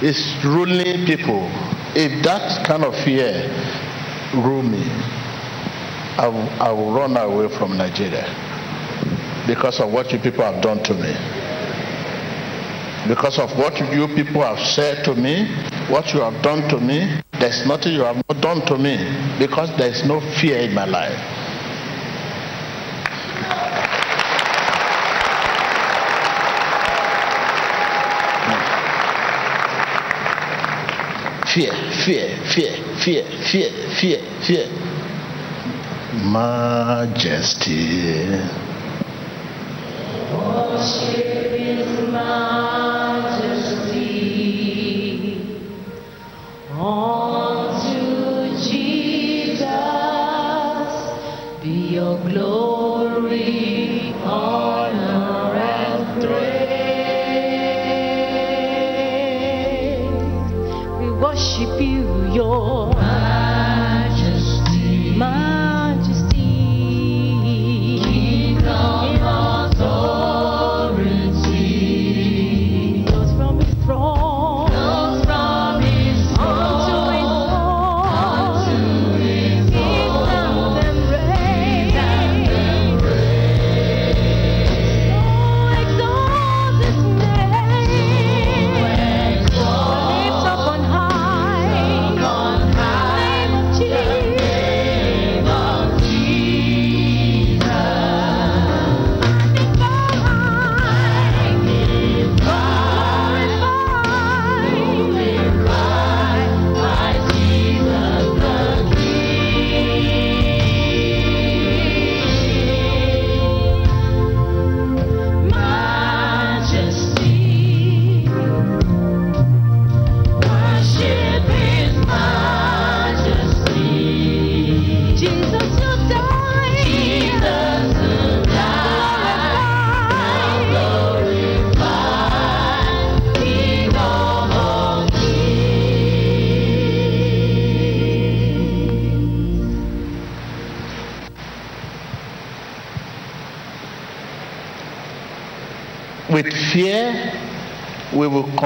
[0.02, 1.48] is ruling people.
[1.96, 3.50] If that kind of fear
[4.34, 4.84] rule me,
[6.18, 8.24] I will, I will run away from Nigeria
[9.48, 11.12] because of what you people have done to me.
[13.08, 15.46] Because of what you people have said to me,
[15.88, 18.96] what you have done to me, there's nothing you have not done to me
[19.40, 21.45] because there's no fear in my life.
[31.56, 31.72] Fear,
[32.04, 34.68] fear, fear, fear, fear, fear, fear.
[36.28, 37.96] Majesty.
[40.34, 41.35] Worship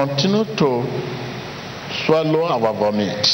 [0.07, 0.69] continue to
[2.05, 3.27] swallow our vomit.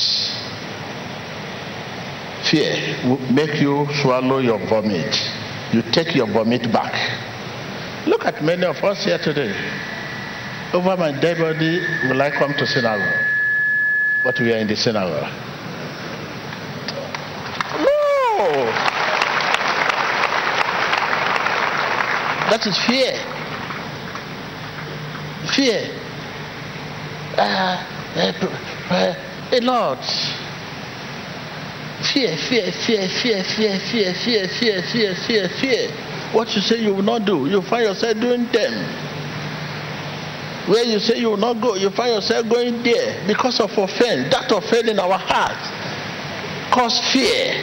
[2.49, 5.15] Fear will make you swallow your vomit.
[5.71, 6.93] You take your vomit back.
[8.05, 9.53] Look at many of us here today.
[10.73, 13.25] Over my dead body will I come to synagogue.
[14.23, 15.31] But we are in the synagogue.
[17.79, 18.65] No!
[22.49, 23.15] That is fear.
[25.55, 25.96] Fear.
[27.37, 27.85] Uh,
[28.15, 28.33] uh,
[28.89, 29.13] uh,
[29.51, 30.01] a lot.
[32.11, 35.91] Fear, fear, fear, fear, fear, fear, fear, fear, fear, fear, fear.
[36.33, 38.73] What you say you will not do, you find yourself doing them.
[40.67, 44.33] Where you say you will not go, you find yourself going there because of offense.
[44.33, 45.61] That offense in our heart
[46.73, 47.53] cause fear.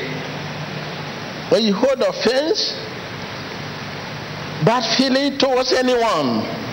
[1.51, 2.73] When you hold offense,
[4.65, 6.64] bad feeling towards anyone,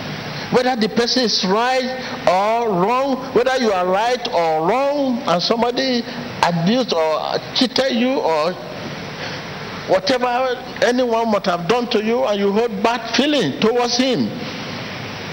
[0.52, 1.88] whether the person is right
[2.28, 6.02] or wrong, whether you are right or wrong, and somebody
[6.42, 8.52] abused or cheated you or
[9.88, 14.28] whatever anyone might have done to you, and you hold bad feeling towards him,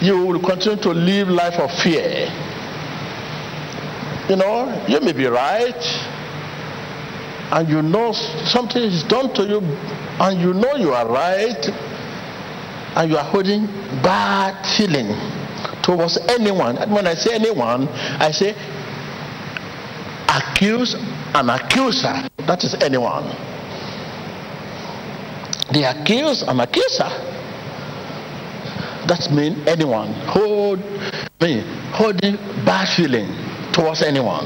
[0.02, 2.32] you will continue to live life of fear.
[4.30, 5.84] You know, you may be right,
[7.52, 9.60] and you know something is done to you,
[10.22, 11.60] and you know you are right,
[13.00, 13.66] and you are holding
[14.04, 15.08] bad feeling
[15.82, 16.78] towards anyone.
[16.78, 18.50] And when I say anyone, I say
[20.28, 20.96] accuse
[21.34, 22.28] an accuser.
[22.40, 23.24] That is anyone.
[25.72, 27.08] The accuse an accuser.
[29.08, 30.80] That means anyone hold
[31.40, 32.36] me holding
[32.66, 33.28] bad feeling
[33.72, 34.46] towards anyone.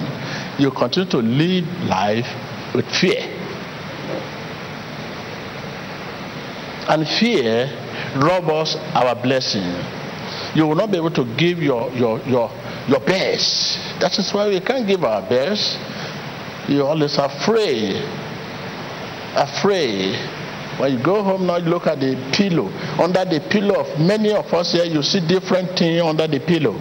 [0.59, 2.27] You continue to live life
[2.75, 3.19] with fear.
[6.87, 7.82] And fear
[8.15, 9.63] rob us our blessing.
[10.55, 12.49] You will not be able to give your your your
[12.87, 13.77] your best.
[13.99, 15.77] That is why we can't give our best.
[16.69, 17.95] You're always afraid.
[19.35, 20.15] Afraid.
[20.79, 22.67] When you go home now, you look at the pillow.
[23.01, 26.73] Under the pillow of many of us here, you see different things under the pillow.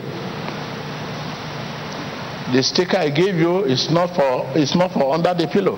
[2.53, 5.77] The sticker I gave you is not for is not for under the pillow.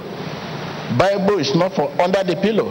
[0.99, 2.71] Bible is not for under the pillow.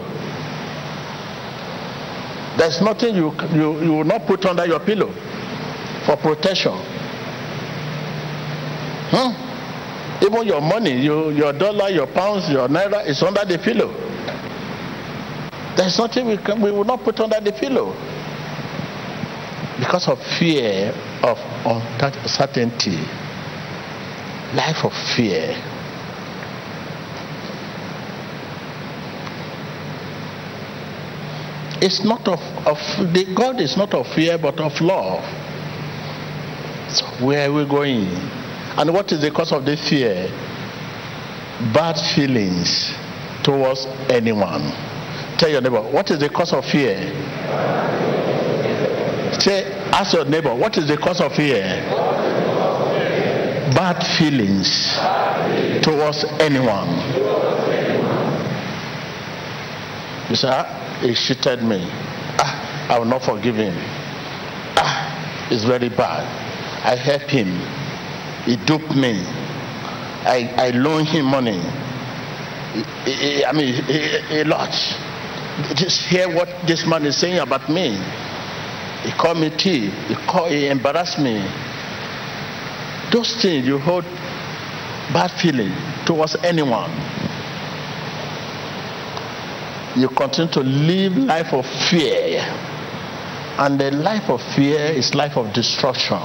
[2.64, 5.12] There's nothing you, you, you will not put under your pillow
[6.06, 6.72] for protection.
[9.12, 10.20] Huh?
[10.26, 13.92] Even your money, you, your dollar, your pounds, your naira is under the pillow.
[15.76, 17.92] There's nothing we, can, we will not put under the pillow
[19.78, 22.96] because of fear of uncertainty,
[24.56, 25.52] life of fear.
[31.86, 32.78] It's not of, of
[33.14, 35.22] the God is not of fear but of love.
[36.90, 38.06] So where are we going?
[38.78, 40.30] And what is the cause of the fear?
[41.74, 42.94] Bad feelings
[43.44, 44.62] towards anyone.
[45.38, 46.96] Tell your neighbor, what is the cause of fear?
[49.42, 51.64] Say, ask your neighbor, what is the cause of fear?
[53.76, 54.96] Bad feelings
[55.84, 56.88] towards anyone.
[60.30, 61.86] You say, he cheated me.
[62.40, 63.76] Ah, I will not forgive him.
[64.78, 66.24] Ah, it's very bad.
[66.86, 67.48] I help him.
[68.46, 69.24] He duped me.
[70.26, 71.60] I, I loan him money.
[73.46, 73.76] I mean,
[74.32, 74.72] a lot.
[75.76, 78.00] Just hear what this man is saying about me.
[79.04, 79.90] He called me tea.
[79.90, 81.46] He, called, he embarrassed me.
[83.12, 84.06] Those things you hold
[85.14, 85.72] bad feeling
[86.06, 86.90] towards anyone.
[89.96, 92.40] You continue to live life of fear.
[93.60, 96.18] And the life of fear is life of destruction.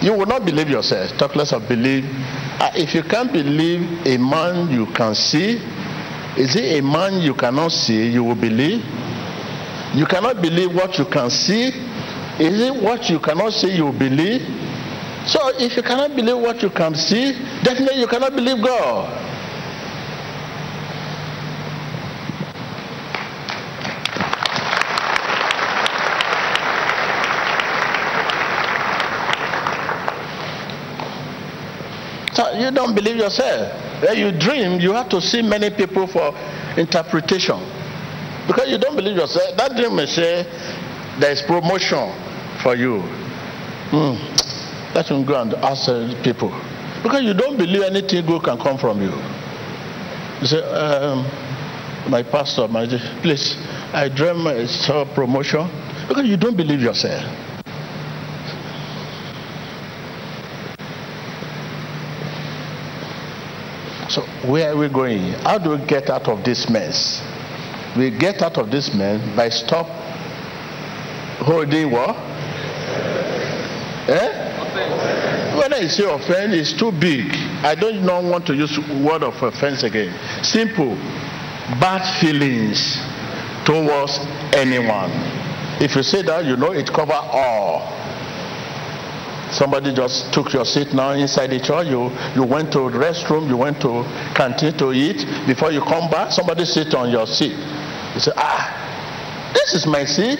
[0.00, 1.16] You will not believe yourself.
[1.18, 2.04] Talk less of believe.
[2.58, 5.56] Uh, if you can't believe a man you can see,
[6.38, 8.82] is it a man you cannot see you will believe?
[9.94, 11.68] You cannot believe what you can see.
[12.38, 14.42] Is it what you cannot see you will believe?
[15.26, 17.32] So if you cannot believe what you can see,
[17.62, 19.26] definitely you cannot believe God.
[32.36, 34.02] So you don't believe yourself.
[34.02, 36.34] When you dream, you have to see many people for
[36.76, 37.58] interpretation.
[38.46, 39.56] Because you don't believe yourself.
[39.56, 40.44] That dream may say
[41.18, 42.12] there is promotion
[42.62, 43.00] for you.
[43.90, 44.18] Hmm.
[44.94, 45.86] Let him go and ask
[46.22, 46.50] people.
[47.02, 49.12] Because you don't believe anything good can come from you.
[50.40, 51.24] You say, um,
[52.10, 52.86] my pastor, my
[53.22, 53.56] please,
[53.92, 55.68] I dream I saw promotion.
[56.08, 57.45] Because you don't believe yourself.
[64.44, 65.32] Where are we going?
[65.44, 67.22] How do we get out of this mess?
[67.96, 69.86] We get out of this mess by stop
[71.38, 72.16] holding what?
[74.08, 75.56] Eh?
[75.56, 77.32] When I say offense, it's too big.
[77.64, 80.14] I don't not want to use word of offense again.
[80.44, 80.94] Simple,
[81.80, 82.98] bad feelings
[83.64, 84.18] towards
[84.54, 85.10] anyone.
[85.80, 88.05] If you say that, you know it cover all.
[89.56, 91.86] Somebody just took your seat now inside the church.
[91.86, 93.48] You you went to the restroom.
[93.48, 94.04] You went to
[94.34, 95.24] canteen to eat.
[95.46, 97.56] Before you come back, somebody sit on your seat.
[98.14, 100.38] You say, ah, this is my seat.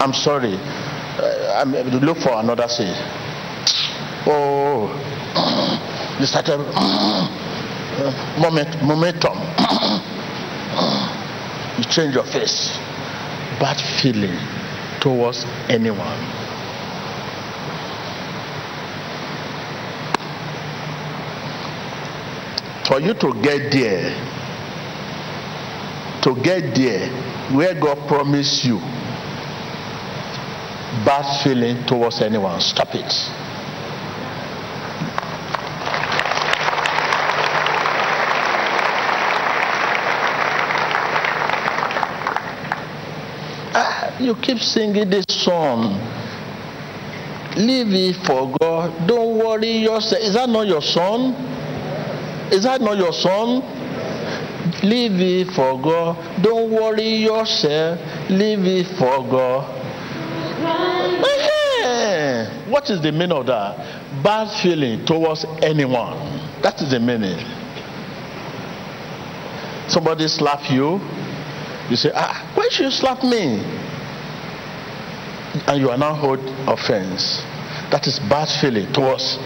[0.00, 0.54] I'm sorry.
[0.54, 2.94] Uh, I'm, to look for another seat.
[4.26, 4.90] Oh,
[6.18, 9.38] you started uh, moment momentum.
[11.78, 12.76] you change your face.
[13.60, 14.36] Bad feeling
[15.00, 16.37] towards anyone.
[22.88, 24.10] For you to get there
[26.22, 27.08] to get there
[27.52, 28.80] where god promised you
[31.04, 32.60] bad feeling towards anyone.
[32.60, 33.12] Stop it.
[43.74, 46.00] Ah, you keep singing this song.
[47.56, 49.06] Leave it for god.
[49.06, 50.22] Don't worry yourself.
[50.22, 51.34] Is that not your son
[52.52, 53.62] is that not your son?
[54.82, 56.42] Leave it for God.
[56.42, 57.98] Don't worry yourself.
[58.30, 59.74] Leave it for God.
[62.68, 64.22] What is the meaning of that?
[64.22, 66.16] Bad feeling towards anyone.
[66.62, 67.38] That is the meaning.
[69.88, 71.00] Somebody slap you.
[71.88, 73.60] You say, ah, why should you slap me?
[75.66, 77.40] And you are now hold offense.
[77.90, 79.38] That is bad feeling towards.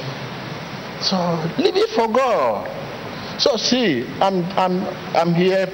[1.00, 1.16] So
[1.58, 2.81] leave it for God.
[3.38, 4.84] So see, I'm I'm
[5.16, 5.66] I'm here.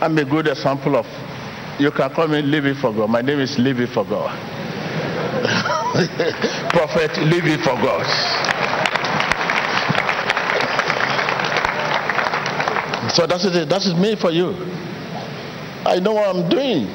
[0.00, 1.06] I'm a good example of.
[1.78, 3.10] You can call me It for God.
[3.10, 4.30] My name is It for God.
[6.70, 8.06] Prophet, It for God.
[13.14, 13.68] So that's it.
[13.68, 14.54] That is me for you.
[15.84, 16.86] I know what I'm doing.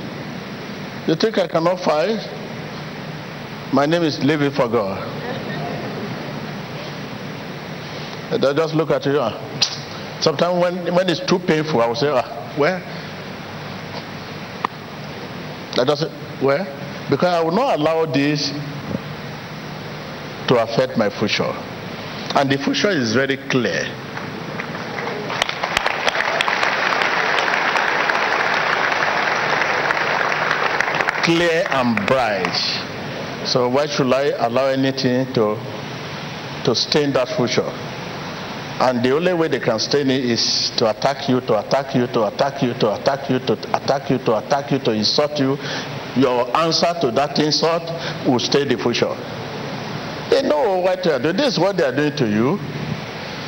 [1.08, 2.18] You think I cannot fight?
[3.74, 5.17] My name is It for God.
[8.30, 9.20] I just look at you.
[9.20, 9.40] ah.
[10.20, 12.80] Sometimes when, when it's too painful, I will say, ah, where?
[15.76, 16.10] Just say,
[16.42, 16.66] where?
[17.10, 18.50] Because I will not allow this
[20.50, 21.54] to affect my future.
[22.36, 23.86] And the future is very clear.
[31.24, 32.56] Clear and bright.
[33.48, 35.56] So why should I allow anything to
[36.66, 37.68] to stain that future?
[38.80, 42.06] And the only way they can stain it is to attack you, to attack you,
[42.08, 45.58] to attack you, to attack you, to attack you, to attack you, to insult you.
[46.16, 47.84] Your answer to that insult
[48.28, 49.16] will stay the future.
[50.30, 51.38] They know what they are doing.
[51.38, 52.60] This is what they are doing to you.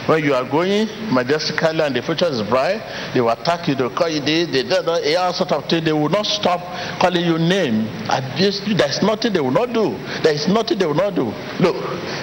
[0.07, 2.81] When you are going majestically and the future is bright,
[3.13, 5.83] they will attack you, they will call you this, they do all sort of thing.
[5.83, 6.61] They will not stop
[6.99, 7.85] calling you name.
[8.09, 8.73] Abuse you.
[8.73, 9.91] There is nothing they will not do.
[10.23, 11.25] There is nothing they will not do.
[11.59, 11.75] Look,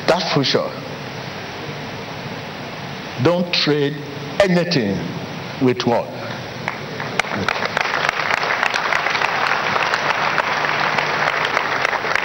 [0.09, 0.67] that future.
[3.23, 3.97] Don't trade
[4.41, 4.97] anything
[5.65, 6.07] with what?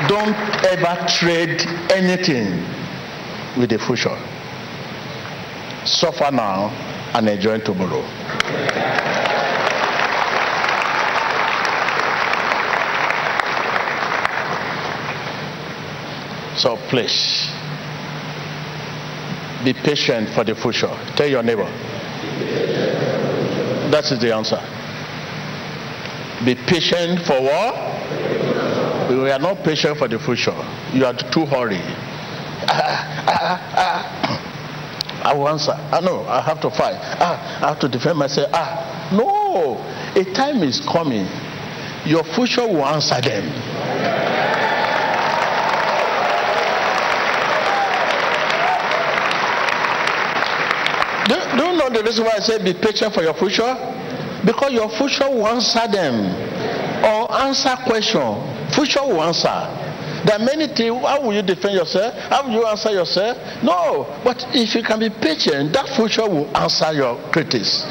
[0.07, 0.35] Don't
[0.65, 1.61] ever trade
[1.91, 2.65] anything
[3.57, 4.17] with the future.
[5.85, 6.69] Suffer now
[7.13, 8.01] and enjoy tomorrow.
[16.57, 17.49] So please
[19.63, 20.91] be patient for the future.
[21.15, 21.69] Tell your neighbor.
[23.91, 24.59] That is the answer.
[26.45, 27.75] Be patient for what?
[29.09, 30.55] We are not patient for the future.
[30.93, 31.81] You are too hurry.
[32.67, 35.21] Ah, ah, ah.
[35.23, 35.73] I will answer.
[35.73, 36.95] I know I have to fight.
[37.19, 38.49] Ah, I have to defend myself.
[38.53, 39.77] Ah, no.
[40.19, 41.27] A time is coming.
[42.05, 43.45] Your future will answer them.
[51.91, 53.75] of the reasons why I say be patient for your future,
[54.45, 56.31] because your future will answer them
[57.03, 58.71] or answer question.
[58.71, 59.77] Future will answer.
[60.25, 61.03] There are many things.
[61.05, 62.13] How will you defend yourself?
[62.29, 63.37] How will you answer yourself?
[63.63, 64.05] No.
[64.23, 67.83] But if you can be patient, that future will answer your critics.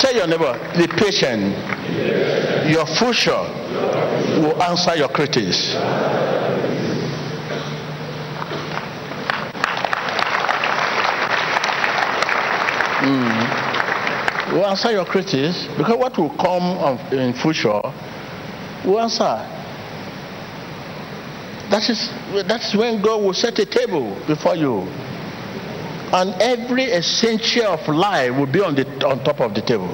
[0.00, 1.52] Tell your neighbor, be patient.
[1.92, 2.72] Yes.
[2.72, 3.61] Your future
[4.40, 5.74] will answer your critics.
[13.02, 14.52] Mm.
[14.52, 17.80] Will answer your critics because what will come in future
[18.84, 19.48] will answer.
[21.70, 22.10] That is
[22.46, 24.80] that's when God will set a table before you.
[26.12, 29.88] And every essential of life will be on the on top of the table.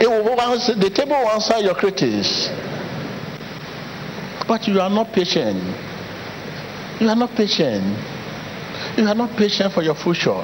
[0.00, 2.48] It will answer, the table will answer your critics.
[4.46, 5.58] But you are not patient.
[7.00, 7.84] You are not patient.
[8.96, 10.40] You are not patient for your future.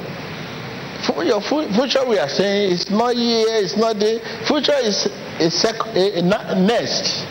[1.07, 4.19] For your fu- future, we are saying it's not here, it's not there.
[4.47, 5.07] Future is
[5.41, 7.27] a, sec- eh, eh, a, a next.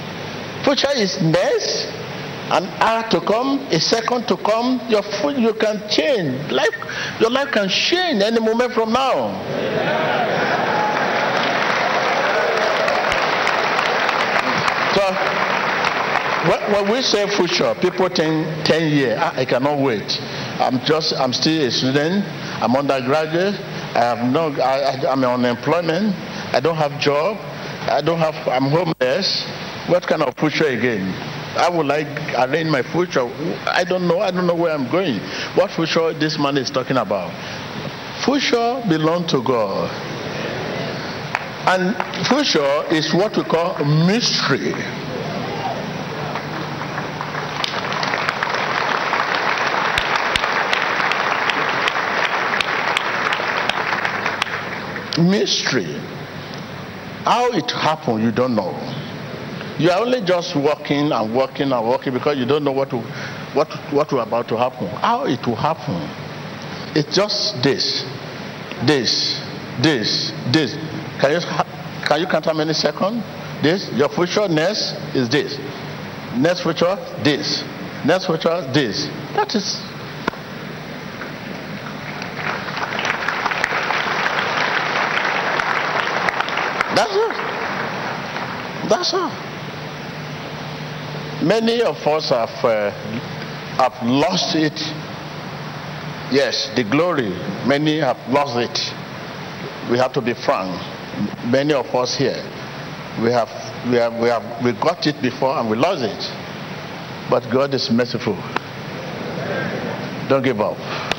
[0.64, 1.88] Future is next.
[2.52, 4.82] An hour to come, a second to come.
[4.90, 6.52] Your fu- you can change.
[6.52, 6.76] Life,
[7.22, 9.32] your life can change any moment from now.
[14.96, 15.41] So
[16.48, 19.18] when, we say future, people think 10 years.
[19.22, 20.20] Ah, I cannot wait.
[20.60, 22.26] I'm just, I'm still a student.
[22.62, 23.56] I'm undergraduate.
[23.94, 26.16] I have no, I, I'm on unemployment.
[26.54, 27.38] I don't have job.
[27.90, 29.46] I don't have, I'm homeless.
[29.88, 31.14] What kind of future again?
[31.58, 33.28] I would like arrange my future.
[33.68, 34.20] I don't know.
[34.20, 35.20] I don't know where I'm going.
[35.56, 37.30] What future this man is talking about?
[38.24, 39.92] Future belong to God.
[41.68, 41.94] And
[42.28, 44.74] future is what we call mystery.
[55.18, 55.86] Mystery.
[57.24, 58.72] How it happened, you don't know.
[59.78, 63.04] You are only just walking and walking and walking because you don't know what will,
[63.54, 64.88] what what will about to happen.
[64.88, 66.02] How it will happen?
[66.96, 68.04] It's just this,
[68.86, 69.40] this,
[69.82, 70.74] this, this.
[71.20, 71.40] Can you
[72.06, 73.24] can you count how many seconds?
[73.64, 73.90] This.
[73.94, 75.58] Your future next is this.
[76.36, 77.64] Next future this.
[78.06, 79.08] Next future this.
[79.36, 79.82] That is
[86.96, 87.32] That's it.
[88.92, 89.32] That's all.
[91.42, 92.92] Many of us have uh,
[93.80, 94.78] have lost it.
[96.30, 97.30] Yes, the glory.
[97.66, 98.78] Many have lost it.
[99.90, 100.76] We have to be frank.
[101.46, 102.44] Many of us here,
[103.24, 103.48] we have
[103.90, 107.30] we have we have we got it before and we lost it.
[107.30, 108.36] But God is merciful.
[110.28, 111.11] Don't give up.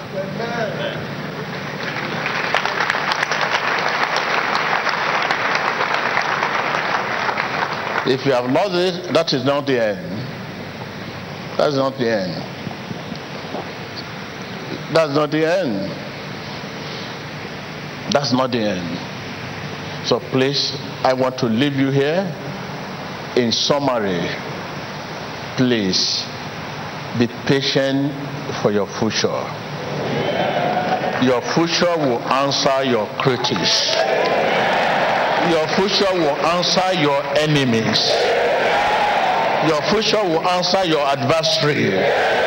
[8.05, 10.11] If you have lost it, that is not the end.
[11.57, 12.33] That's not the end.
[14.93, 15.91] That's not the end.
[18.13, 20.07] That's not the end.
[20.07, 22.27] So please, I want to leave you here.
[23.37, 24.29] In summary,
[25.57, 26.25] please
[27.21, 28.13] be patient
[28.61, 29.29] for your future.
[31.23, 34.02] Your future will answer your critics
[35.51, 38.11] your future will answer your enemies.
[39.69, 42.42] Your future will answer your adversary.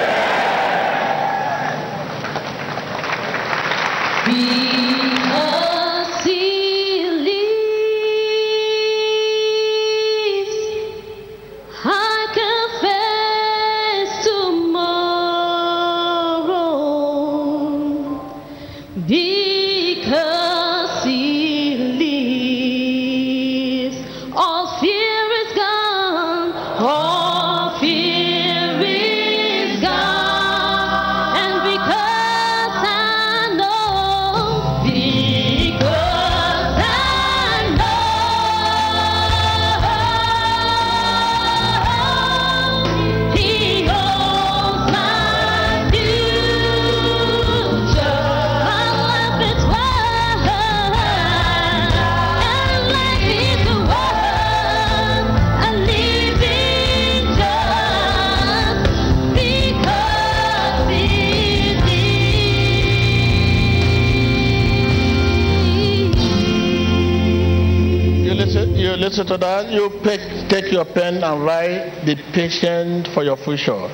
[70.96, 73.88] Pen and write the patient for your future.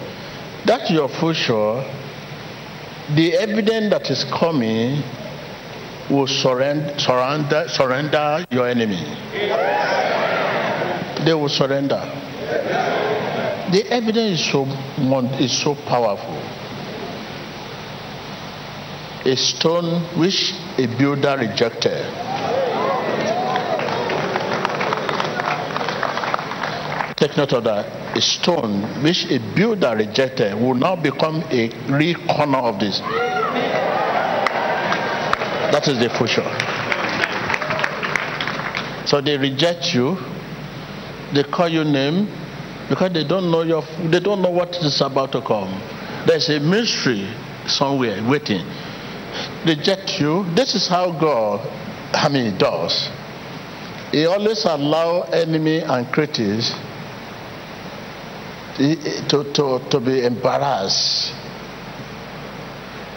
[0.66, 1.84] That's your future.
[3.16, 5.04] The evidence that is coming
[6.10, 9.04] will surrender, surrender, surrender your enemy.
[11.26, 11.99] They will surrender.
[13.72, 14.66] The evidence is so
[15.39, 16.38] is so powerful.
[19.26, 22.06] A stone which a builder rejected
[27.36, 27.67] take note.
[27.67, 32.99] A stone which a builder rejected will now become a real corner of this.
[35.71, 36.43] That is the future.
[39.07, 40.17] So they reject you.
[41.34, 42.27] They call you name
[42.89, 43.84] because they don't know your.
[44.09, 45.71] They don't know what is about to come.
[46.27, 47.29] There's a mystery
[47.67, 48.65] somewhere waiting.
[49.65, 50.45] Reject you.
[50.53, 51.65] This is how God,
[52.13, 53.09] I mean, does.
[54.11, 56.75] He always allow enemy and critics
[58.78, 61.34] to, to, to be embarrassed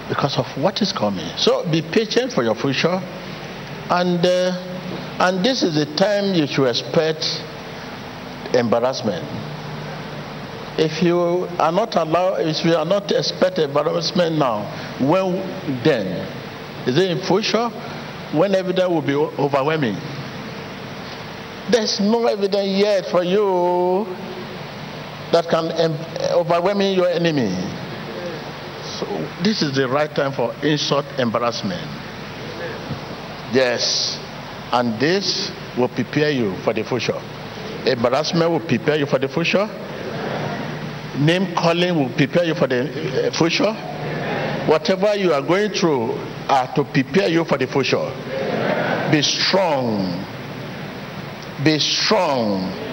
[0.09, 1.27] because of what is coming.
[1.37, 3.01] So be patient for your future,
[3.91, 4.53] and uh,
[5.21, 7.25] and this is the time you should expect
[8.55, 9.25] embarrassment.
[10.77, 14.67] If you are not allowed, if you are not expect embarrassment now,
[15.01, 15.37] when
[15.85, 16.29] then?
[16.87, 17.69] Is it in future?
[18.33, 19.97] When evidence will be overwhelming?
[21.71, 24.05] There's no evidence yet for you
[25.35, 25.67] that can
[26.31, 27.51] overwhelming your enemy.
[28.99, 29.07] So
[29.43, 31.83] this is the right time for insult embarrassment.
[33.53, 34.17] Yes.
[34.71, 37.21] And this will prepare you for the future.
[37.85, 39.67] Embarrassment will prepare you for the future.
[41.19, 43.75] Name calling will prepare you for the uh, future.
[44.71, 46.13] Whatever you are going through
[46.49, 48.07] are to prepare you for the future.
[49.11, 50.25] Be strong.
[51.65, 52.84] Be strong.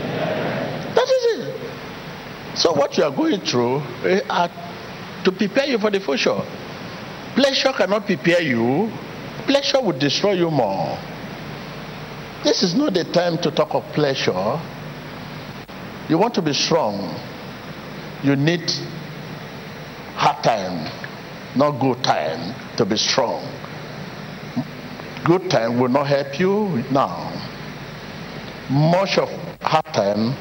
[2.56, 4.50] So what you are going through eh, are
[5.24, 6.40] to prepare you for the future.
[7.36, 8.92] Pleasure cannot prepare you.
[9.46, 10.98] Pleasure will destroy you more.
[12.44, 14.60] This is not the time to talk of pleasure.
[16.10, 17.16] You want to be strong.
[18.24, 18.70] You need
[20.16, 20.92] hard time,
[21.56, 23.42] not good time to be strong.
[25.24, 27.30] Good time will not help you now.
[28.70, 29.30] Much of
[29.62, 30.36] hard time,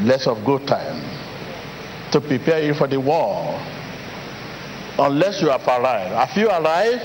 [0.00, 1.02] less of good time
[2.12, 3.58] to prepare you for the war.
[4.98, 6.14] Unless you have arrived.
[6.14, 7.02] Have you arrived?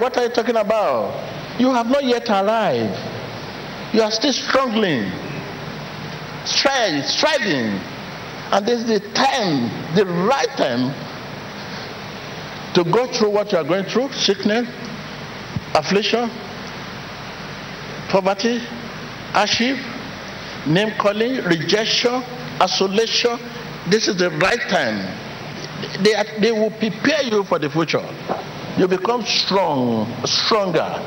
[0.00, 1.60] What are you talking about?
[1.60, 2.96] You have not yet arrived.
[3.94, 5.10] You are still struggling,
[6.44, 7.78] stri- striving.
[8.52, 10.94] And this is the time, the right time
[12.74, 14.68] to go through what you are going through sickness,
[15.74, 16.30] affliction,
[18.08, 18.58] poverty,
[19.32, 19.76] hardship,
[20.66, 22.22] name calling, rejection,
[22.60, 23.38] isolation.
[23.88, 24.98] This is the right time.
[26.02, 28.04] They, are- they will prepare you for the future.
[28.76, 31.02] You become strong, stronger.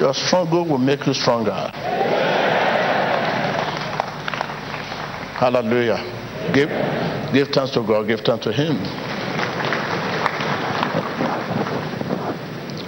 [0.00, 1.70] Your struggle will make you stronger.
[5.40, 5.98] Hallelujah.
[6.52, 6.68] Give,
[7.32, 8.76] give thanks to God, give thanks to Him.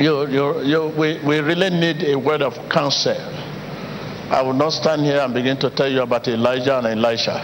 [0.01, 3.15] You, you, you, we, we really need a word of counsel.
[4.33, 7.37] I will not stand here and begin to tell you about Elijah and Elisha.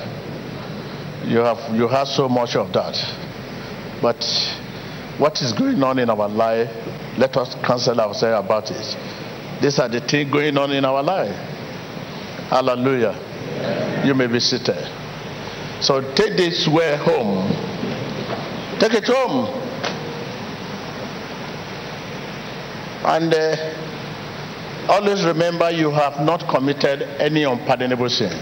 [1.26, 2.97] You have you have so much of that.
[4.01, 4.24] But
[5.18, 6.70] what is going on in our life,
[7.18, 8.97] let us counsel ourselves about it.
[9.61, 11.36] These are the things going on in our life.
[12.49, 14.03] Hallelujah.
[14.07, 14.80] You may be seated.
[15.82, 17.53] So take this way home.
[18.80, 19.45] Take it home.
[23.05, 23.88] And uh,
[24.89, 28.32] always remember you have not committed any unpardonable sin.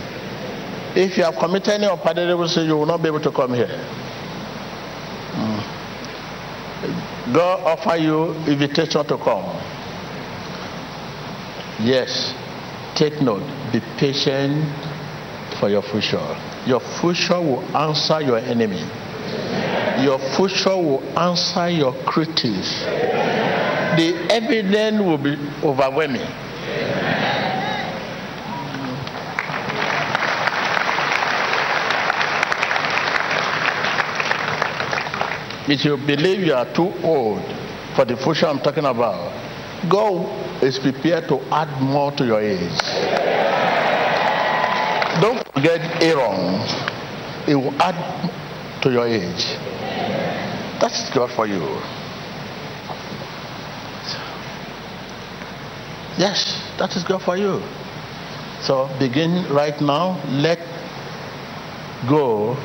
[0.97, 3.67] If you have committed any unpardonable sin, you will not be able to come here.
[5.37, 5.75] Mm.
[7.35, 9.45] God offer you invitation to come.
[11.85, 12.33] Yes.
[12.95, 13.45] Take note.
[13.73, 14.65] Be patient
[15.61, 16.25] for your future.
[16.67, 18.81] Your future will answer your enemy.
[20.03, 22.85] Your future will answer your critics.
[23.97, 26.21] The evidence will be overwhelming.
[35.69, 37.43] If you believe you are too old
[37.97, 39.33] for the future I'm talking about,
[39.91, 42.79] God is prepared to add more to your age.
[45.21, 46.61] Don't forget Aaron.
[47.49, 48.31] It will add
[48.83, 49.43] to your age.
[50.81, 52.06] That's God for you.
[56.19, 57.63] Yes, that is good for you.
[58.63, 60.19] So begin right now.
[60.29, 60.59] Let
[62.09, 62.57] go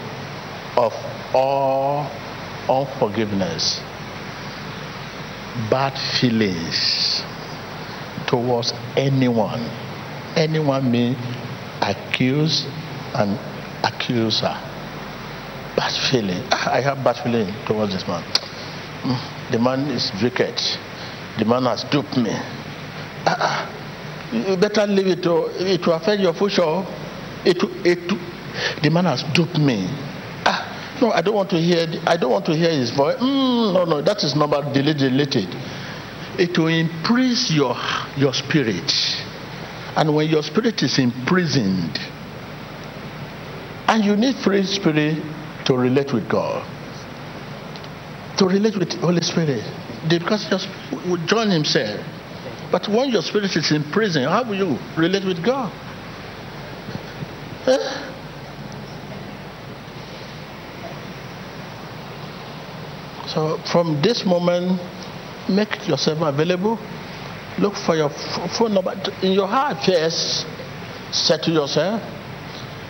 [0.78, 0.93] of
[1.34, 2.10] all
[2.70, 3.82] unforgiveness,
[5.70, 7.24] bad feelings
[8.28, 9.60] towards anyone.
[10.38, 11.16] Anyone may
[11.82, 12.66] accuse
[13.16, 13.38] and
[13.84, 14.56] accuser.
[15.76, 16.43] Bad feeling.
[16.52, 18.24] Ah, I have bad feeling towards this man.
[19.04, 20.56] Mm, The man is wicked.
[21.38, 22.32] The man has duped me.
[23.26, 23.78] Ah.
[24.32, 26.86] You better leave it to it will affect your future.
[27.43, 29.88] It, it, the man has duped me.
[30.45, 31.86] Ah, no, I don't want to hear.
[32.07, 33.17] I don't want to hear his voice.
[33.17, 35.49] Mm, no, no, that is number delete, deleted.
[36.39, 37.76] It will imprison your
[38.15, 38.89] your spirit,
[39.97, 41.99] and when your spirit is imprisoned,
[43.89, 45.22] and you need free spirit
[45.65, 46.65] to relate with God,
[48.38, 49.63] to relate with Holy Spirit,
[50.07, 50.47] because
[51.05, 51.99] will join Himself.
[52.72, 55.72] But when your spirit is in prison, how will you relate with God?
[57.67, 58.07] Eh?
[63.28, 64.80] So from this moment,
[65.49, 66.80] make yourself available.
[67.59, 70.45] Look for your phone number in your heart first.
[71.11, 72.01] Say to yourself,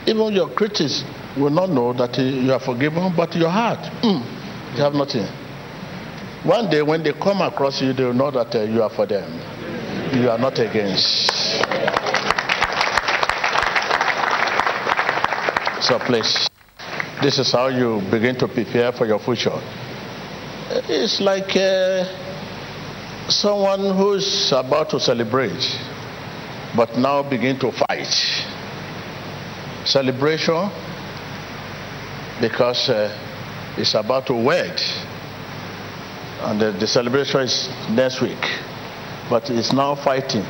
[0.05, 1.03] even your critics
[1.37, 5.25] will not know that you are forgiven, but your heart, mm, you have nothing.
[6.43, 9.05] One day when they come across you, they will know that uh, you are for
[9.05, 9.50] them.
[10.13, 11.31] You are not against.
[15.81, 16.47] So please,
[17.21, 19.59] this is how you begin to prepare for your future.
[20.87, 22.05] It's like uh,
[23.29, 25.79] someone who's about to celebrate,
[26.75, 28.13] but now begin to fight.
[29.85, 30.69] Celebration
[32.41, 33.15] because uh,
[33.77, 34.81] it's about to wed,
[36.41, 38.41] and the, the celebration is next week,
[39.31, 40.43] but it's now fighting,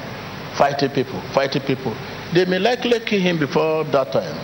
[0.58, 1.96] fighting people, fighting people.
[2.34, 4.36] They may likely kill him before that time.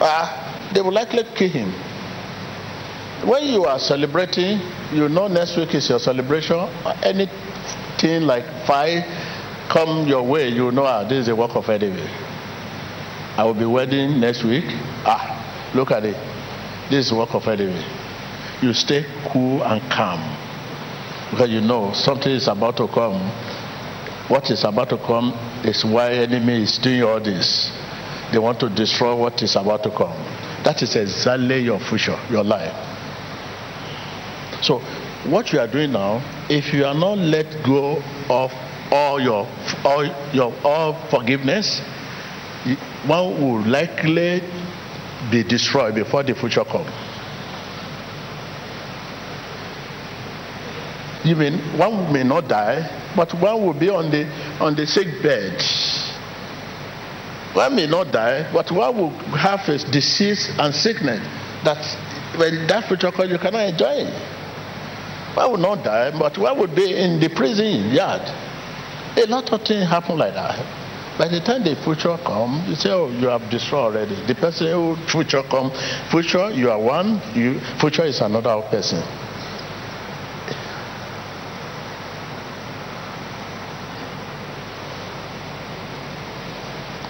[0.00, 1.72] Ah, they will likely kill him.
[3.28, 4.60] When you are celebrating,
[4.92, 6.60] you know next week is your celebration.
[7.02, 9.02] Anything like fight
[9.68, 12.06] come your way, you know ah, this is a work of enemy.
[13.36, 14.64] I will be wedding next week.
[15.04, 16.16] Ah, look at it.
[16.88, 17.84] This is work of enemy.
[18.62, 20.43] You stay cool and calm
[21.30, 23.20] because you know something is about to come.
[24.28, 25.32] What is about to come
[25.64, 27.70] is why enemy is doing all this.
[28.32, 30.12] They want to destroy what is about to come.
[30.64, 32.72] That is exactly your future, your life.
[34.62, 34.78] So,
[35.28, 38.50] what you are doing now, if you are not let go of
[38.90, 39.46] all your
[39.84, 41.80] all your all forgiveness,
[43.06, 44.40] one will likely
[45.30, 46.90] be destroyed before the future comes.
[51.24, 54.26] Even one may not die, but one will be on the
[54.60, 55.62] on the sick bed.
[57.54, 61.20] One may not die, but one will have a disease and sickness
[61.64, 61.78] that
[62.36, 64.12] when that future comes, you cannot enjoy it.
[65.36, 68.22] One will not die, but one will be in the prison yard.
[69.16, 70.58] A lot of things happen like that.
[71.16, 74.66] By the time the future come, you say, "Oh, you have destroyed already." The person
[74.66, 75.70] who future come,
[76.10, 79.00] future you are one, you future is another person.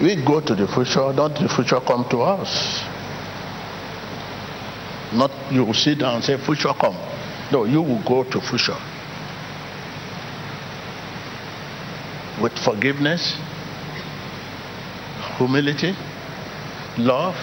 [0.01, 2.83] We go to the future, don't the future come to us.
[5.13, 6.97] Not you will sit down and say, future come.
[7.51, 8.75] No, you will go to future.
[12.41, 13.37] With forgiveness,
[15.37, 15.95] humility,
[16.97, 17.35] love,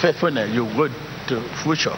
[0.00, 0.88] faithfulness, you go
[1.28, 1.96] to future.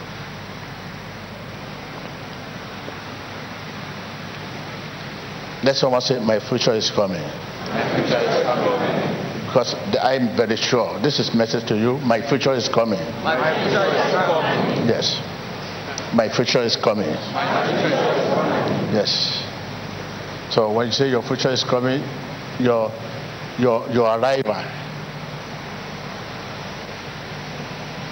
[5.65, 7.23] Let someone say, My future is coming.
[9.53, 10.99] Because I'm very sure.
[11.01, 11.99] This is message to you.
[11.99, 12.99] My future is coming.
[14.89, 15.21] Yes.
[16.15, 17.11] My future is coming.
[18.97, 19.45] Yes.
[20.49, 22.03] So when you say your future is coming,
[22.59, 22.91] your
[23.59, 24.57] your your arrival,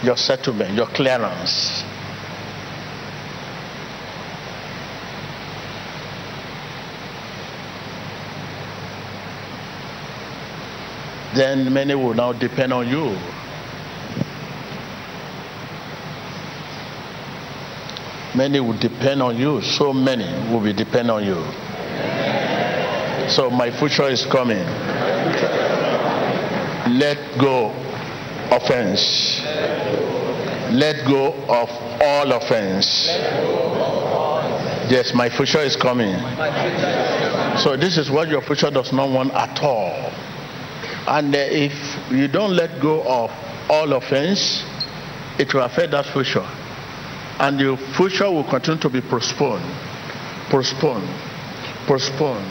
[0.02, 1.84] your settlement, your clearance.
[11.34, 13.16] Then many will now depend on you.
[18.34, 19.60] Many will depend on you.
[19.60, 21.40] So many will be depend on you.
[23.28, 24.64] So my future is coming.
[26.98, 27.70] Let go
[28.50, 29.40] offense.
[30.72, 31.70] Let go of
[32.00, 33.06] all offense.
[34.90, 36.14] Yes, my future is coming.
[37.58, 40.09] So this is what your future does not want at all.
[41.10, 41.74] And uh, if
[42.12, 43.32] you don't let go of
[43.68, 44.62] all offense,
[45.40, 46.46] it will affect that future.
[47.40, 49.64] And your future will continue to be postponed,
[50.50, 51.08] postponed,
[51.88, 52.46] postponed,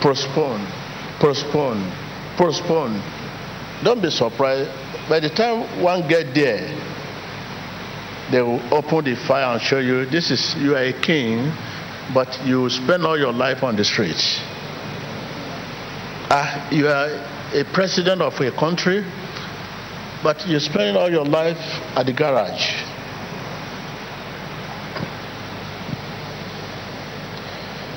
[0.00, 0.66] postponed,
[1.20, 1.92] postponed,
[2.36, 3.00] postponed.
[3.84, 4.68] Don't be surprised.
[5.08, 6.66] By the time one get there,
[8.32, 11.52] they will open the fire and show you this is you are a king,
[12.12, 14.40] but you spend all your life on the streets.
[16.34, 19.04] Ah, you are a president of a country,
[20.22, 21.58] but you spend all your life
[21.96, 22.92] at the garage.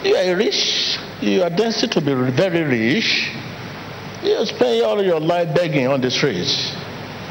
[0.03, 0.99] You are rich.
[1.21, 3.31] You are destined to be very rich.
[4.23, 6.75] You spend all your life begging on the streets.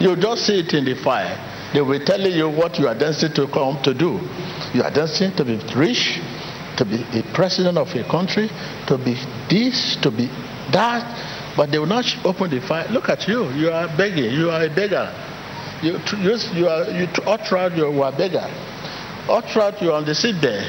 [0.01, 1.39] You just see it in the fire.
[1.73, 4.21] They will tell you what you are destined to come to do.
[4.73, 6.21] You are destined to be rich,
[6.77, 8.49] to be a president of a country,
[8.87, 9.15] to be
[9.49, 10.27] this, to be
[10.73, 11.34] that.
[11.57, 12.89] But they will not open the fire.
[12.91, 13.51] Look at you.
[13.53, 14.33] You are begging.
[14.33, 15.13] You are a beggar.
[15.83, 18.49] You, you, you are you all throughout you are a beggar.
[19.29, 19.43] All
[19.81, 20.65] you are on the seat there.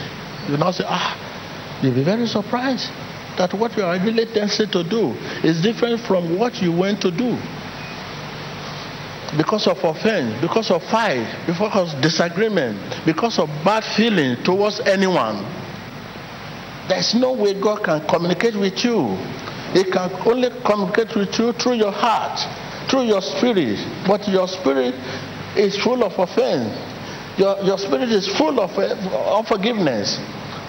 [0.49, 2.89] You now say, ah, you'll be very surprised
[3.37, 5.11] that what you are really destined to do
[5.43, 7.37] is different from what you went to do
[9.37, 15.43] because of offense, because of fight, because of disagreement, because of bad feeling towards anyone.
[16.87, 19.17] There's no way God can communicate with you.
[19.75, 22.39] He can only communicate with you through your heart,
[22.89, 23.75] through your spirit.
[24.07, 24.95] But your spirit
[25.57, 26.71] is full of offense.
[27.37, 30.17] Your, your spirit is full of uh, unforgiveness,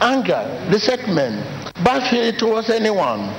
[0.01, 0.43] anger,
[0.73, 1.39] resentment,
[1.85, 3.31] bad feeling towards anyone.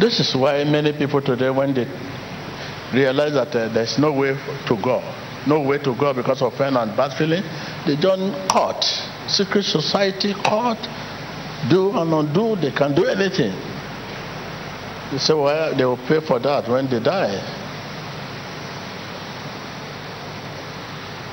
[0.00, 1.84] This is why many people today, when they
[2.94, 4.32] realize that uh, there's no way
[4.68, 5.04] to go,
[5.46, 7.42] no way to go because of pain and bad feeling,
[7.86, 8.82] they don't court,
[9.28, 10.78] secret society, court,
[11.68, 12.56] do and undo.
[12.56, 13.52] They can do anything.
[15.10, 17.60] They say, well, they will pay for that when they die.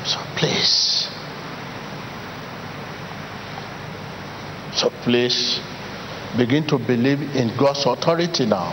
[0.05, 1.07] So please,
[4.73, 5.59] so please
[6.37, 8.71] begin to believe in God's authority now.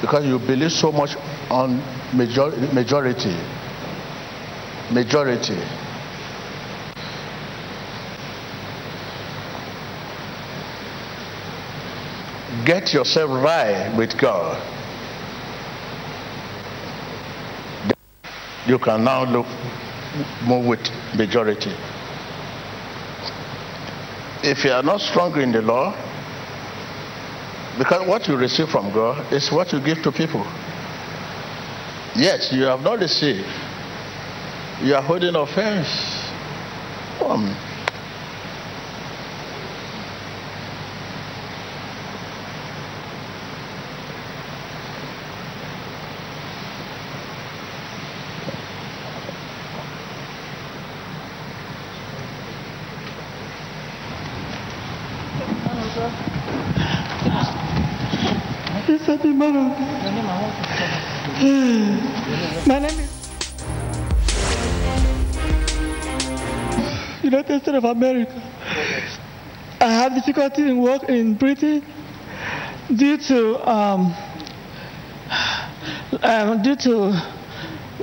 [0.00, 1.16] Because you believe so much
[1.50, 1.82] on
[2.16, 3.36] major, majority.
[4.92, 5.81] Majority.
[12.64, 14.56] Get yourself right with God.
[18.66, 19.46] You can now look
[20.46, 20.80] move with
[21.16, 21.74] majority.
[24.44, 25.90] If you are not strong in the law,
[27.78, 30.44] because what you receive from God is what you give to people.
[32.14, 33.48] Yet you have not received.
[34.82, 35.88] You are holding offense.
[37.20, 37.56] Um,
[67.72, 68.34] Of America.
[69.80, 71.82] I have difficulty in work in Britain
[72.94, 74.14] due to um,
[76.22, 77.16] um, due to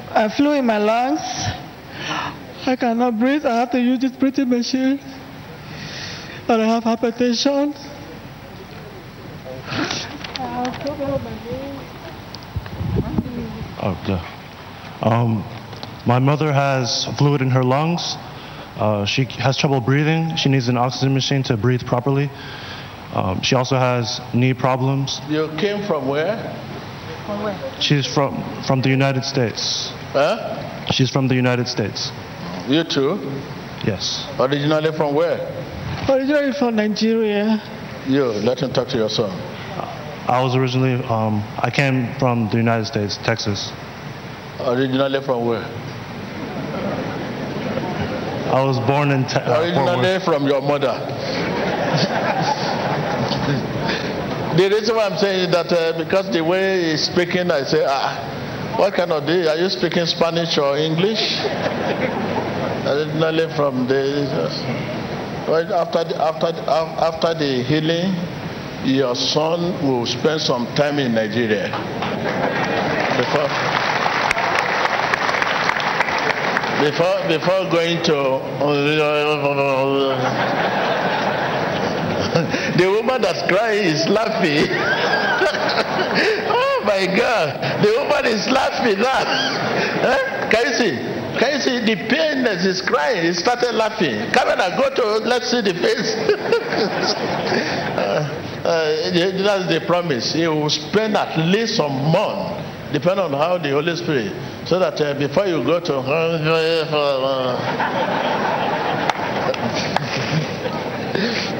[0.10, 1.22] a flu in my lungs.
[2.66, 3.46] I cannot breathe.
[3.46, 5.00] I have to use this breathing machine,
[6.48, 7.76] and I have hypertension.
[13.84, 14.22] Okay.
[15.04, 15.46] Um,
[16.08, 18.18] my mother has fluid in her lungs.
[18.80, 20.36] Uh, she has trouble breathing.
[20.38, 22.30] She needs an oxygen machine to breathe properly.
[23.14, 25.20] Um, she also has knee problems.
[25.30, 26.38] you came from where?
[27.26, 27.82] From where?
[27.82, 29.90] She's from from the United States.
[30.14, 30.86] Huh?
[30.92, 32.12] She's from the United States.
[32.68, 33.20] You too?
[33.86, 34.26] Yes.
[34.40, 35.40] Originally from where?
[36.08, 37.62] Originally from Nigeria.
[38.08, 39.30] You, let him talk to your son.
[40.30, 43.72] I was originally um, I came from the United States, Texas.
[44.62, 45.66] Originally from where?
[48.50, 50.24] I was born in uh, Fort Originally Worth.
[50.26, 50.98] from your mother.
[54.58, 57.86] the reason why I'm saying is that uh, because the way he's speaking, I say,
[57.86, 59.46] ah, what kind of day?
[59.48, 61.22] Are you speaking Spanish or English?
[62.90, 64.26] Originally from the.
[65.48, 68.18] Well, after the, after the, after the healing,
[68.84, 71.70] your son will spend some time in Nigeria.
[73.18, 73.46] Before,
[76.80, 78.14] before, before going to
[82.78, 84.68] the woman that's crying is laughing.
[86.82, 89.00] Oh my god the woman is laughing.
[89.00, 89.20] Now
[90.10, 90.50] Eh?
[90.50, 90.96] can you see?
[91.38, 91.80] Can you see?
[91.86, 94.32] The pain that is crying he started laughing.
[94.32, 96.16] Come I go to let's see the face.
[98.00, 100.34] Uh, uh, that's the promise.
[100.34, 104.34] He will spend at least some month depending on how the holy spirit
[104.68, 105.94] so that uh, before you go to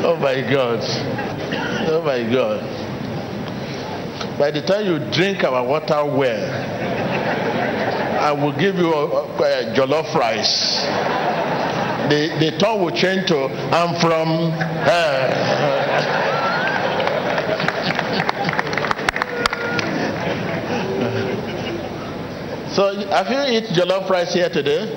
[0.06, 0.80] oh my god
[1.90, 2.90] oh my god
[4.40, 6.50] By the time you drink our water well,
[8.22, 10.80] I will give you a, a jollof rice.
[12.10, 14.54] The, the tongue will change to, I'm from.
[14.88, 16.36] Uh,
[22.76, 24.88] so, have you eaten jollof rice here today?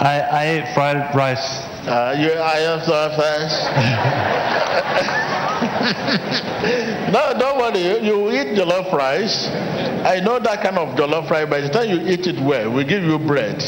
[0.00, 1.46] I, I ate fried rice.
[1.86, 3.56] Uh, you, I am so fast.
[7.12, 7.80] no, don't worry.
[7.80, 9.46] You, you eat jollof rice.
[10.04, 11.48] I know that kind of jollof rice.
[11.48, 13.62] By the time you eat it well, we give you bread.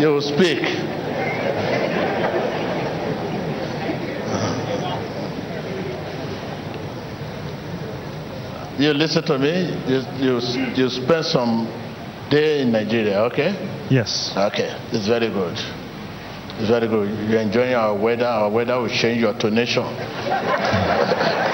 [0.00, 0.62] You will speak.
[8.80, 9.68] You listen to me.
[9.86, 10.40] You, you,
[10.74, 11.68] you spend some
[12.30, 13.52] day in Nigeria, okay?
[13.90, 14.32] Yes.
[14.34, 15.52] Okay, it's very good.
[15.52, 17.28] It's very good.
[17.28, 18.24] You're enjoying our weather.
[18.24, 19.84] Our weather will change your tonation.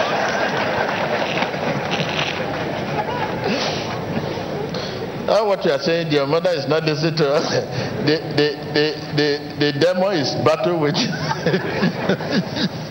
[5.26, 7.50] Now what you are saying, your mother is not listening to us.
[8.06, 11.10] The, the, the, the, the demo is battle with you.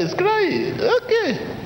[0.00, 0.80] It's crying.
[0.80, 1.59] Okay.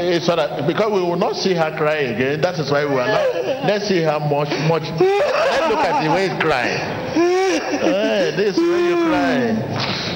[0.00, 2.40] It's all right, because we will not see her cry again.
[2.40, 3.34] That is why we are not.
[3.68, 4.82] Let's see how much, much.
[4.98, 6.80] Let's look at the way he's crying.
[7.18, 9.38] Eh, this is when you cry.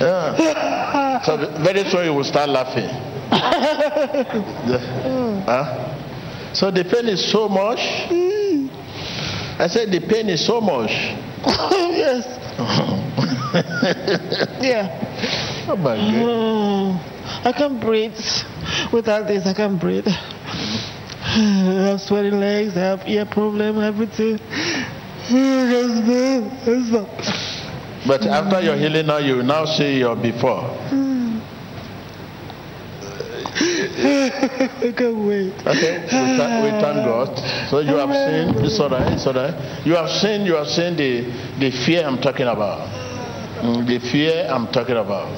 [0.00, 1.20] Yeah.
[1.22, 2.88] So very soon you will start laughing.
[4.68, 4.80] The-
[5.46, 5.64] huh?
[6.54, 7.78] So the pain is so much.
[9.58, 10.90] I said the pain is so much.
[11.96, 12.26] yes.
[14.62, 14.88] Yeah.
[15.68, 17.00] Oh my God.
[17.44, 18.18] I can't breathe.
[18.92, 20.06] Without this, I can't breathe.
[20.06, 24.38] I have sweaty legs, I have ear problem, everything.
[28.06, 30.62] But after your healing now, you now see your before.
[33.54, 35.54] I can't wait.
[35.66, 37.38] Okay, we thank, we thank God.
[37.70, 39.54] So you have seen, it's all right, it's all right.
[39.86, 41.22] You have seen, you have seen the,
[41.58, 42.88] the fear I'm talking about.
[43.62, 45.28] Mm, the fear I'm talking about.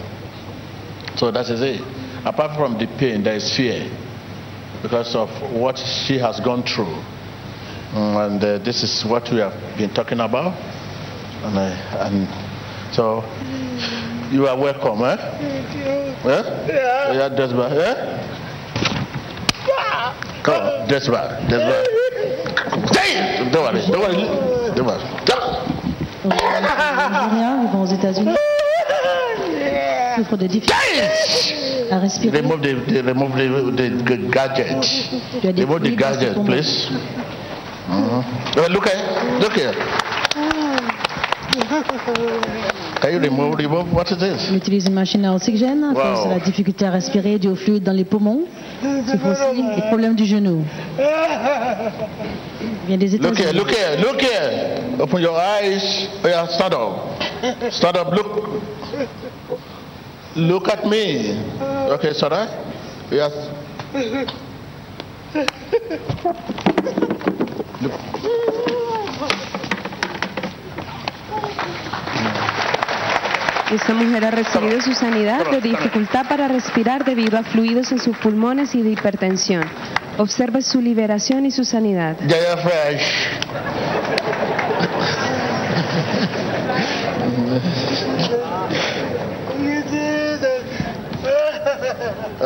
[1.17, 1.94] So that is it.
[2.25, 3.91] Apart from the pain, there is fear
[4.83, 6.97] because of what she has gone through.
[7.93, 10.53] Mm, and uh, this is what we have been talking about.
[11.45, 12.27] And, uh, and
[12.95, 13.21] so
[14.33, 15.17] you are welcome, eh?
[16.25, 16.43] Eh?
[16.67, 17.13] Yeah.
[17.13, 17.73] Yeah, that's bad.
[17.77, 17.95] Eh?
[20.45, 21.49] Come on, that's bad.
[21.51, 21.87] That's bad.
[22.97, 23.51] Hey!
[23.53, 24.25] Don't worry, don't worry.
[24.75, 25.05] Don't worry.
[25.27, 25.45] Come.
[26.25, 28.35] Nigeria, vivant aux États-Unis,
[30.17, 32.39] souffre de difficultés à respirer.
[32.41, 34.85] Remove the, the remove the, the, the gadget.
[35.59, 36.89] Remove the gadget, please.
[37.89, 38.25] Mhm.
[38.57, 39.03] Uh, look here.
[39.41, 39.75] Look here.
[43.01, 43.93] Can you remove remove?
[43.93, 44.51] What it is?
[44.51, 46.25] On utilise une machine à oxygène à cause Wow.
[46.27, 48.41] de la difficulté à respirer, dû au fluide dans les poumons.
[48.83, 50.65] Souffre aussi des problèmes du genou.
[50.99, 54.81] Il vient des Look here, look here, look here.
[55.01, 56.09] Open your eyes.
[56.25, 57.71] Oh, yeah, stand up.
[57.71, 58.61] Stand up, look.
[60.37, 61.39] Look at me.
[61.93, 62.49] Okay, sorry.
[63.11, 63.33] Yes.
[73.71, 78.17] Esta mujer ha recibido su sanidad de dificultad para respirar debido a fluidos en sus
[78.17, 79.65] pulmones y de hipertensión.
[80.19, 82.17] Observe su liberación y su sanidad.
[82.29, 83.35] Jaya Fresh.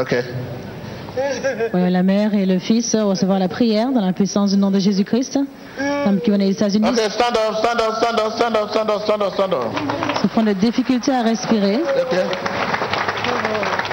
[0.01, 0.23] Okay.
[1.73, 4.79] Voyons la mère et le fils recevoir la prière dans la puissance du nom de
[4.79, 5.41] Jésus-Christ.
[5.77, 8.91] Femme qui vient des États-Unis Okay, stand up, stand up, stand up, stand up, stand
[8.91, 9.65] up, stand up, stand up.
[10.23, 11.81] souffrant de difficultés à respirer.
[12.07, 12.25] Okay.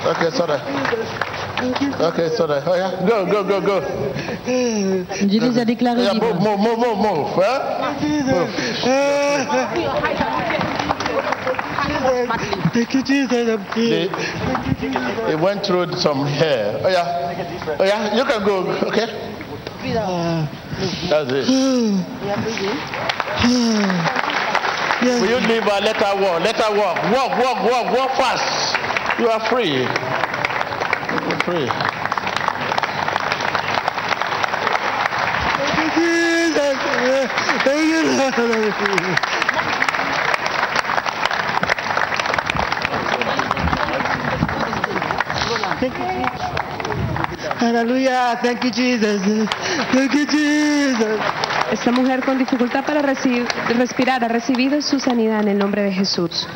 [0.07, 0.59] Okay, sorry.
[1.99, 2.59] Okay, sorry.
[2.67, 3.81] Oh yeah, go, go, go, go.
[4.45, 7.27] Dieu les a déclarés Yeah, move, move, move, move, move.
[7.35, 7.95] Huh?
[8.27, 8.49] Move.
[12.73, 13.49] Thank you, Jesus.
[13.49, 14.11] I'm healed.
[15.27, 16.79] they went through some hair.
[16.83, 17.75] Oh yeah.
[17.79, 18.67] Oh yeah, you can go.
[18.87, 19.07] Okay.
[21.09, 21.47] That's it.
[25.21, 25.79] Will you leave her?
[25.81, 26.41] Let her walk.
[26.41, 26.97] Let her walk.
[27.11, 28.75] Walk, walk, walk, walk fast.
[29.19, 29.81] You are free.
[29.81, 31.69] You're free.
[35.57, 36.77] Thank you, Jesus.
[37.63, 39.19] Thank you, Lord.
[47.59, 48.39] Hallelujah.
[48.41, 49.21] Thank you, Jesus.
[49.91, 51.19] Thank you, Jesus.
[51.71, 53.47] Esta mujer con dificultad para recibir-
[53.77, 56.47] respirar ha recibido su sanidad en el nombre de Jesús.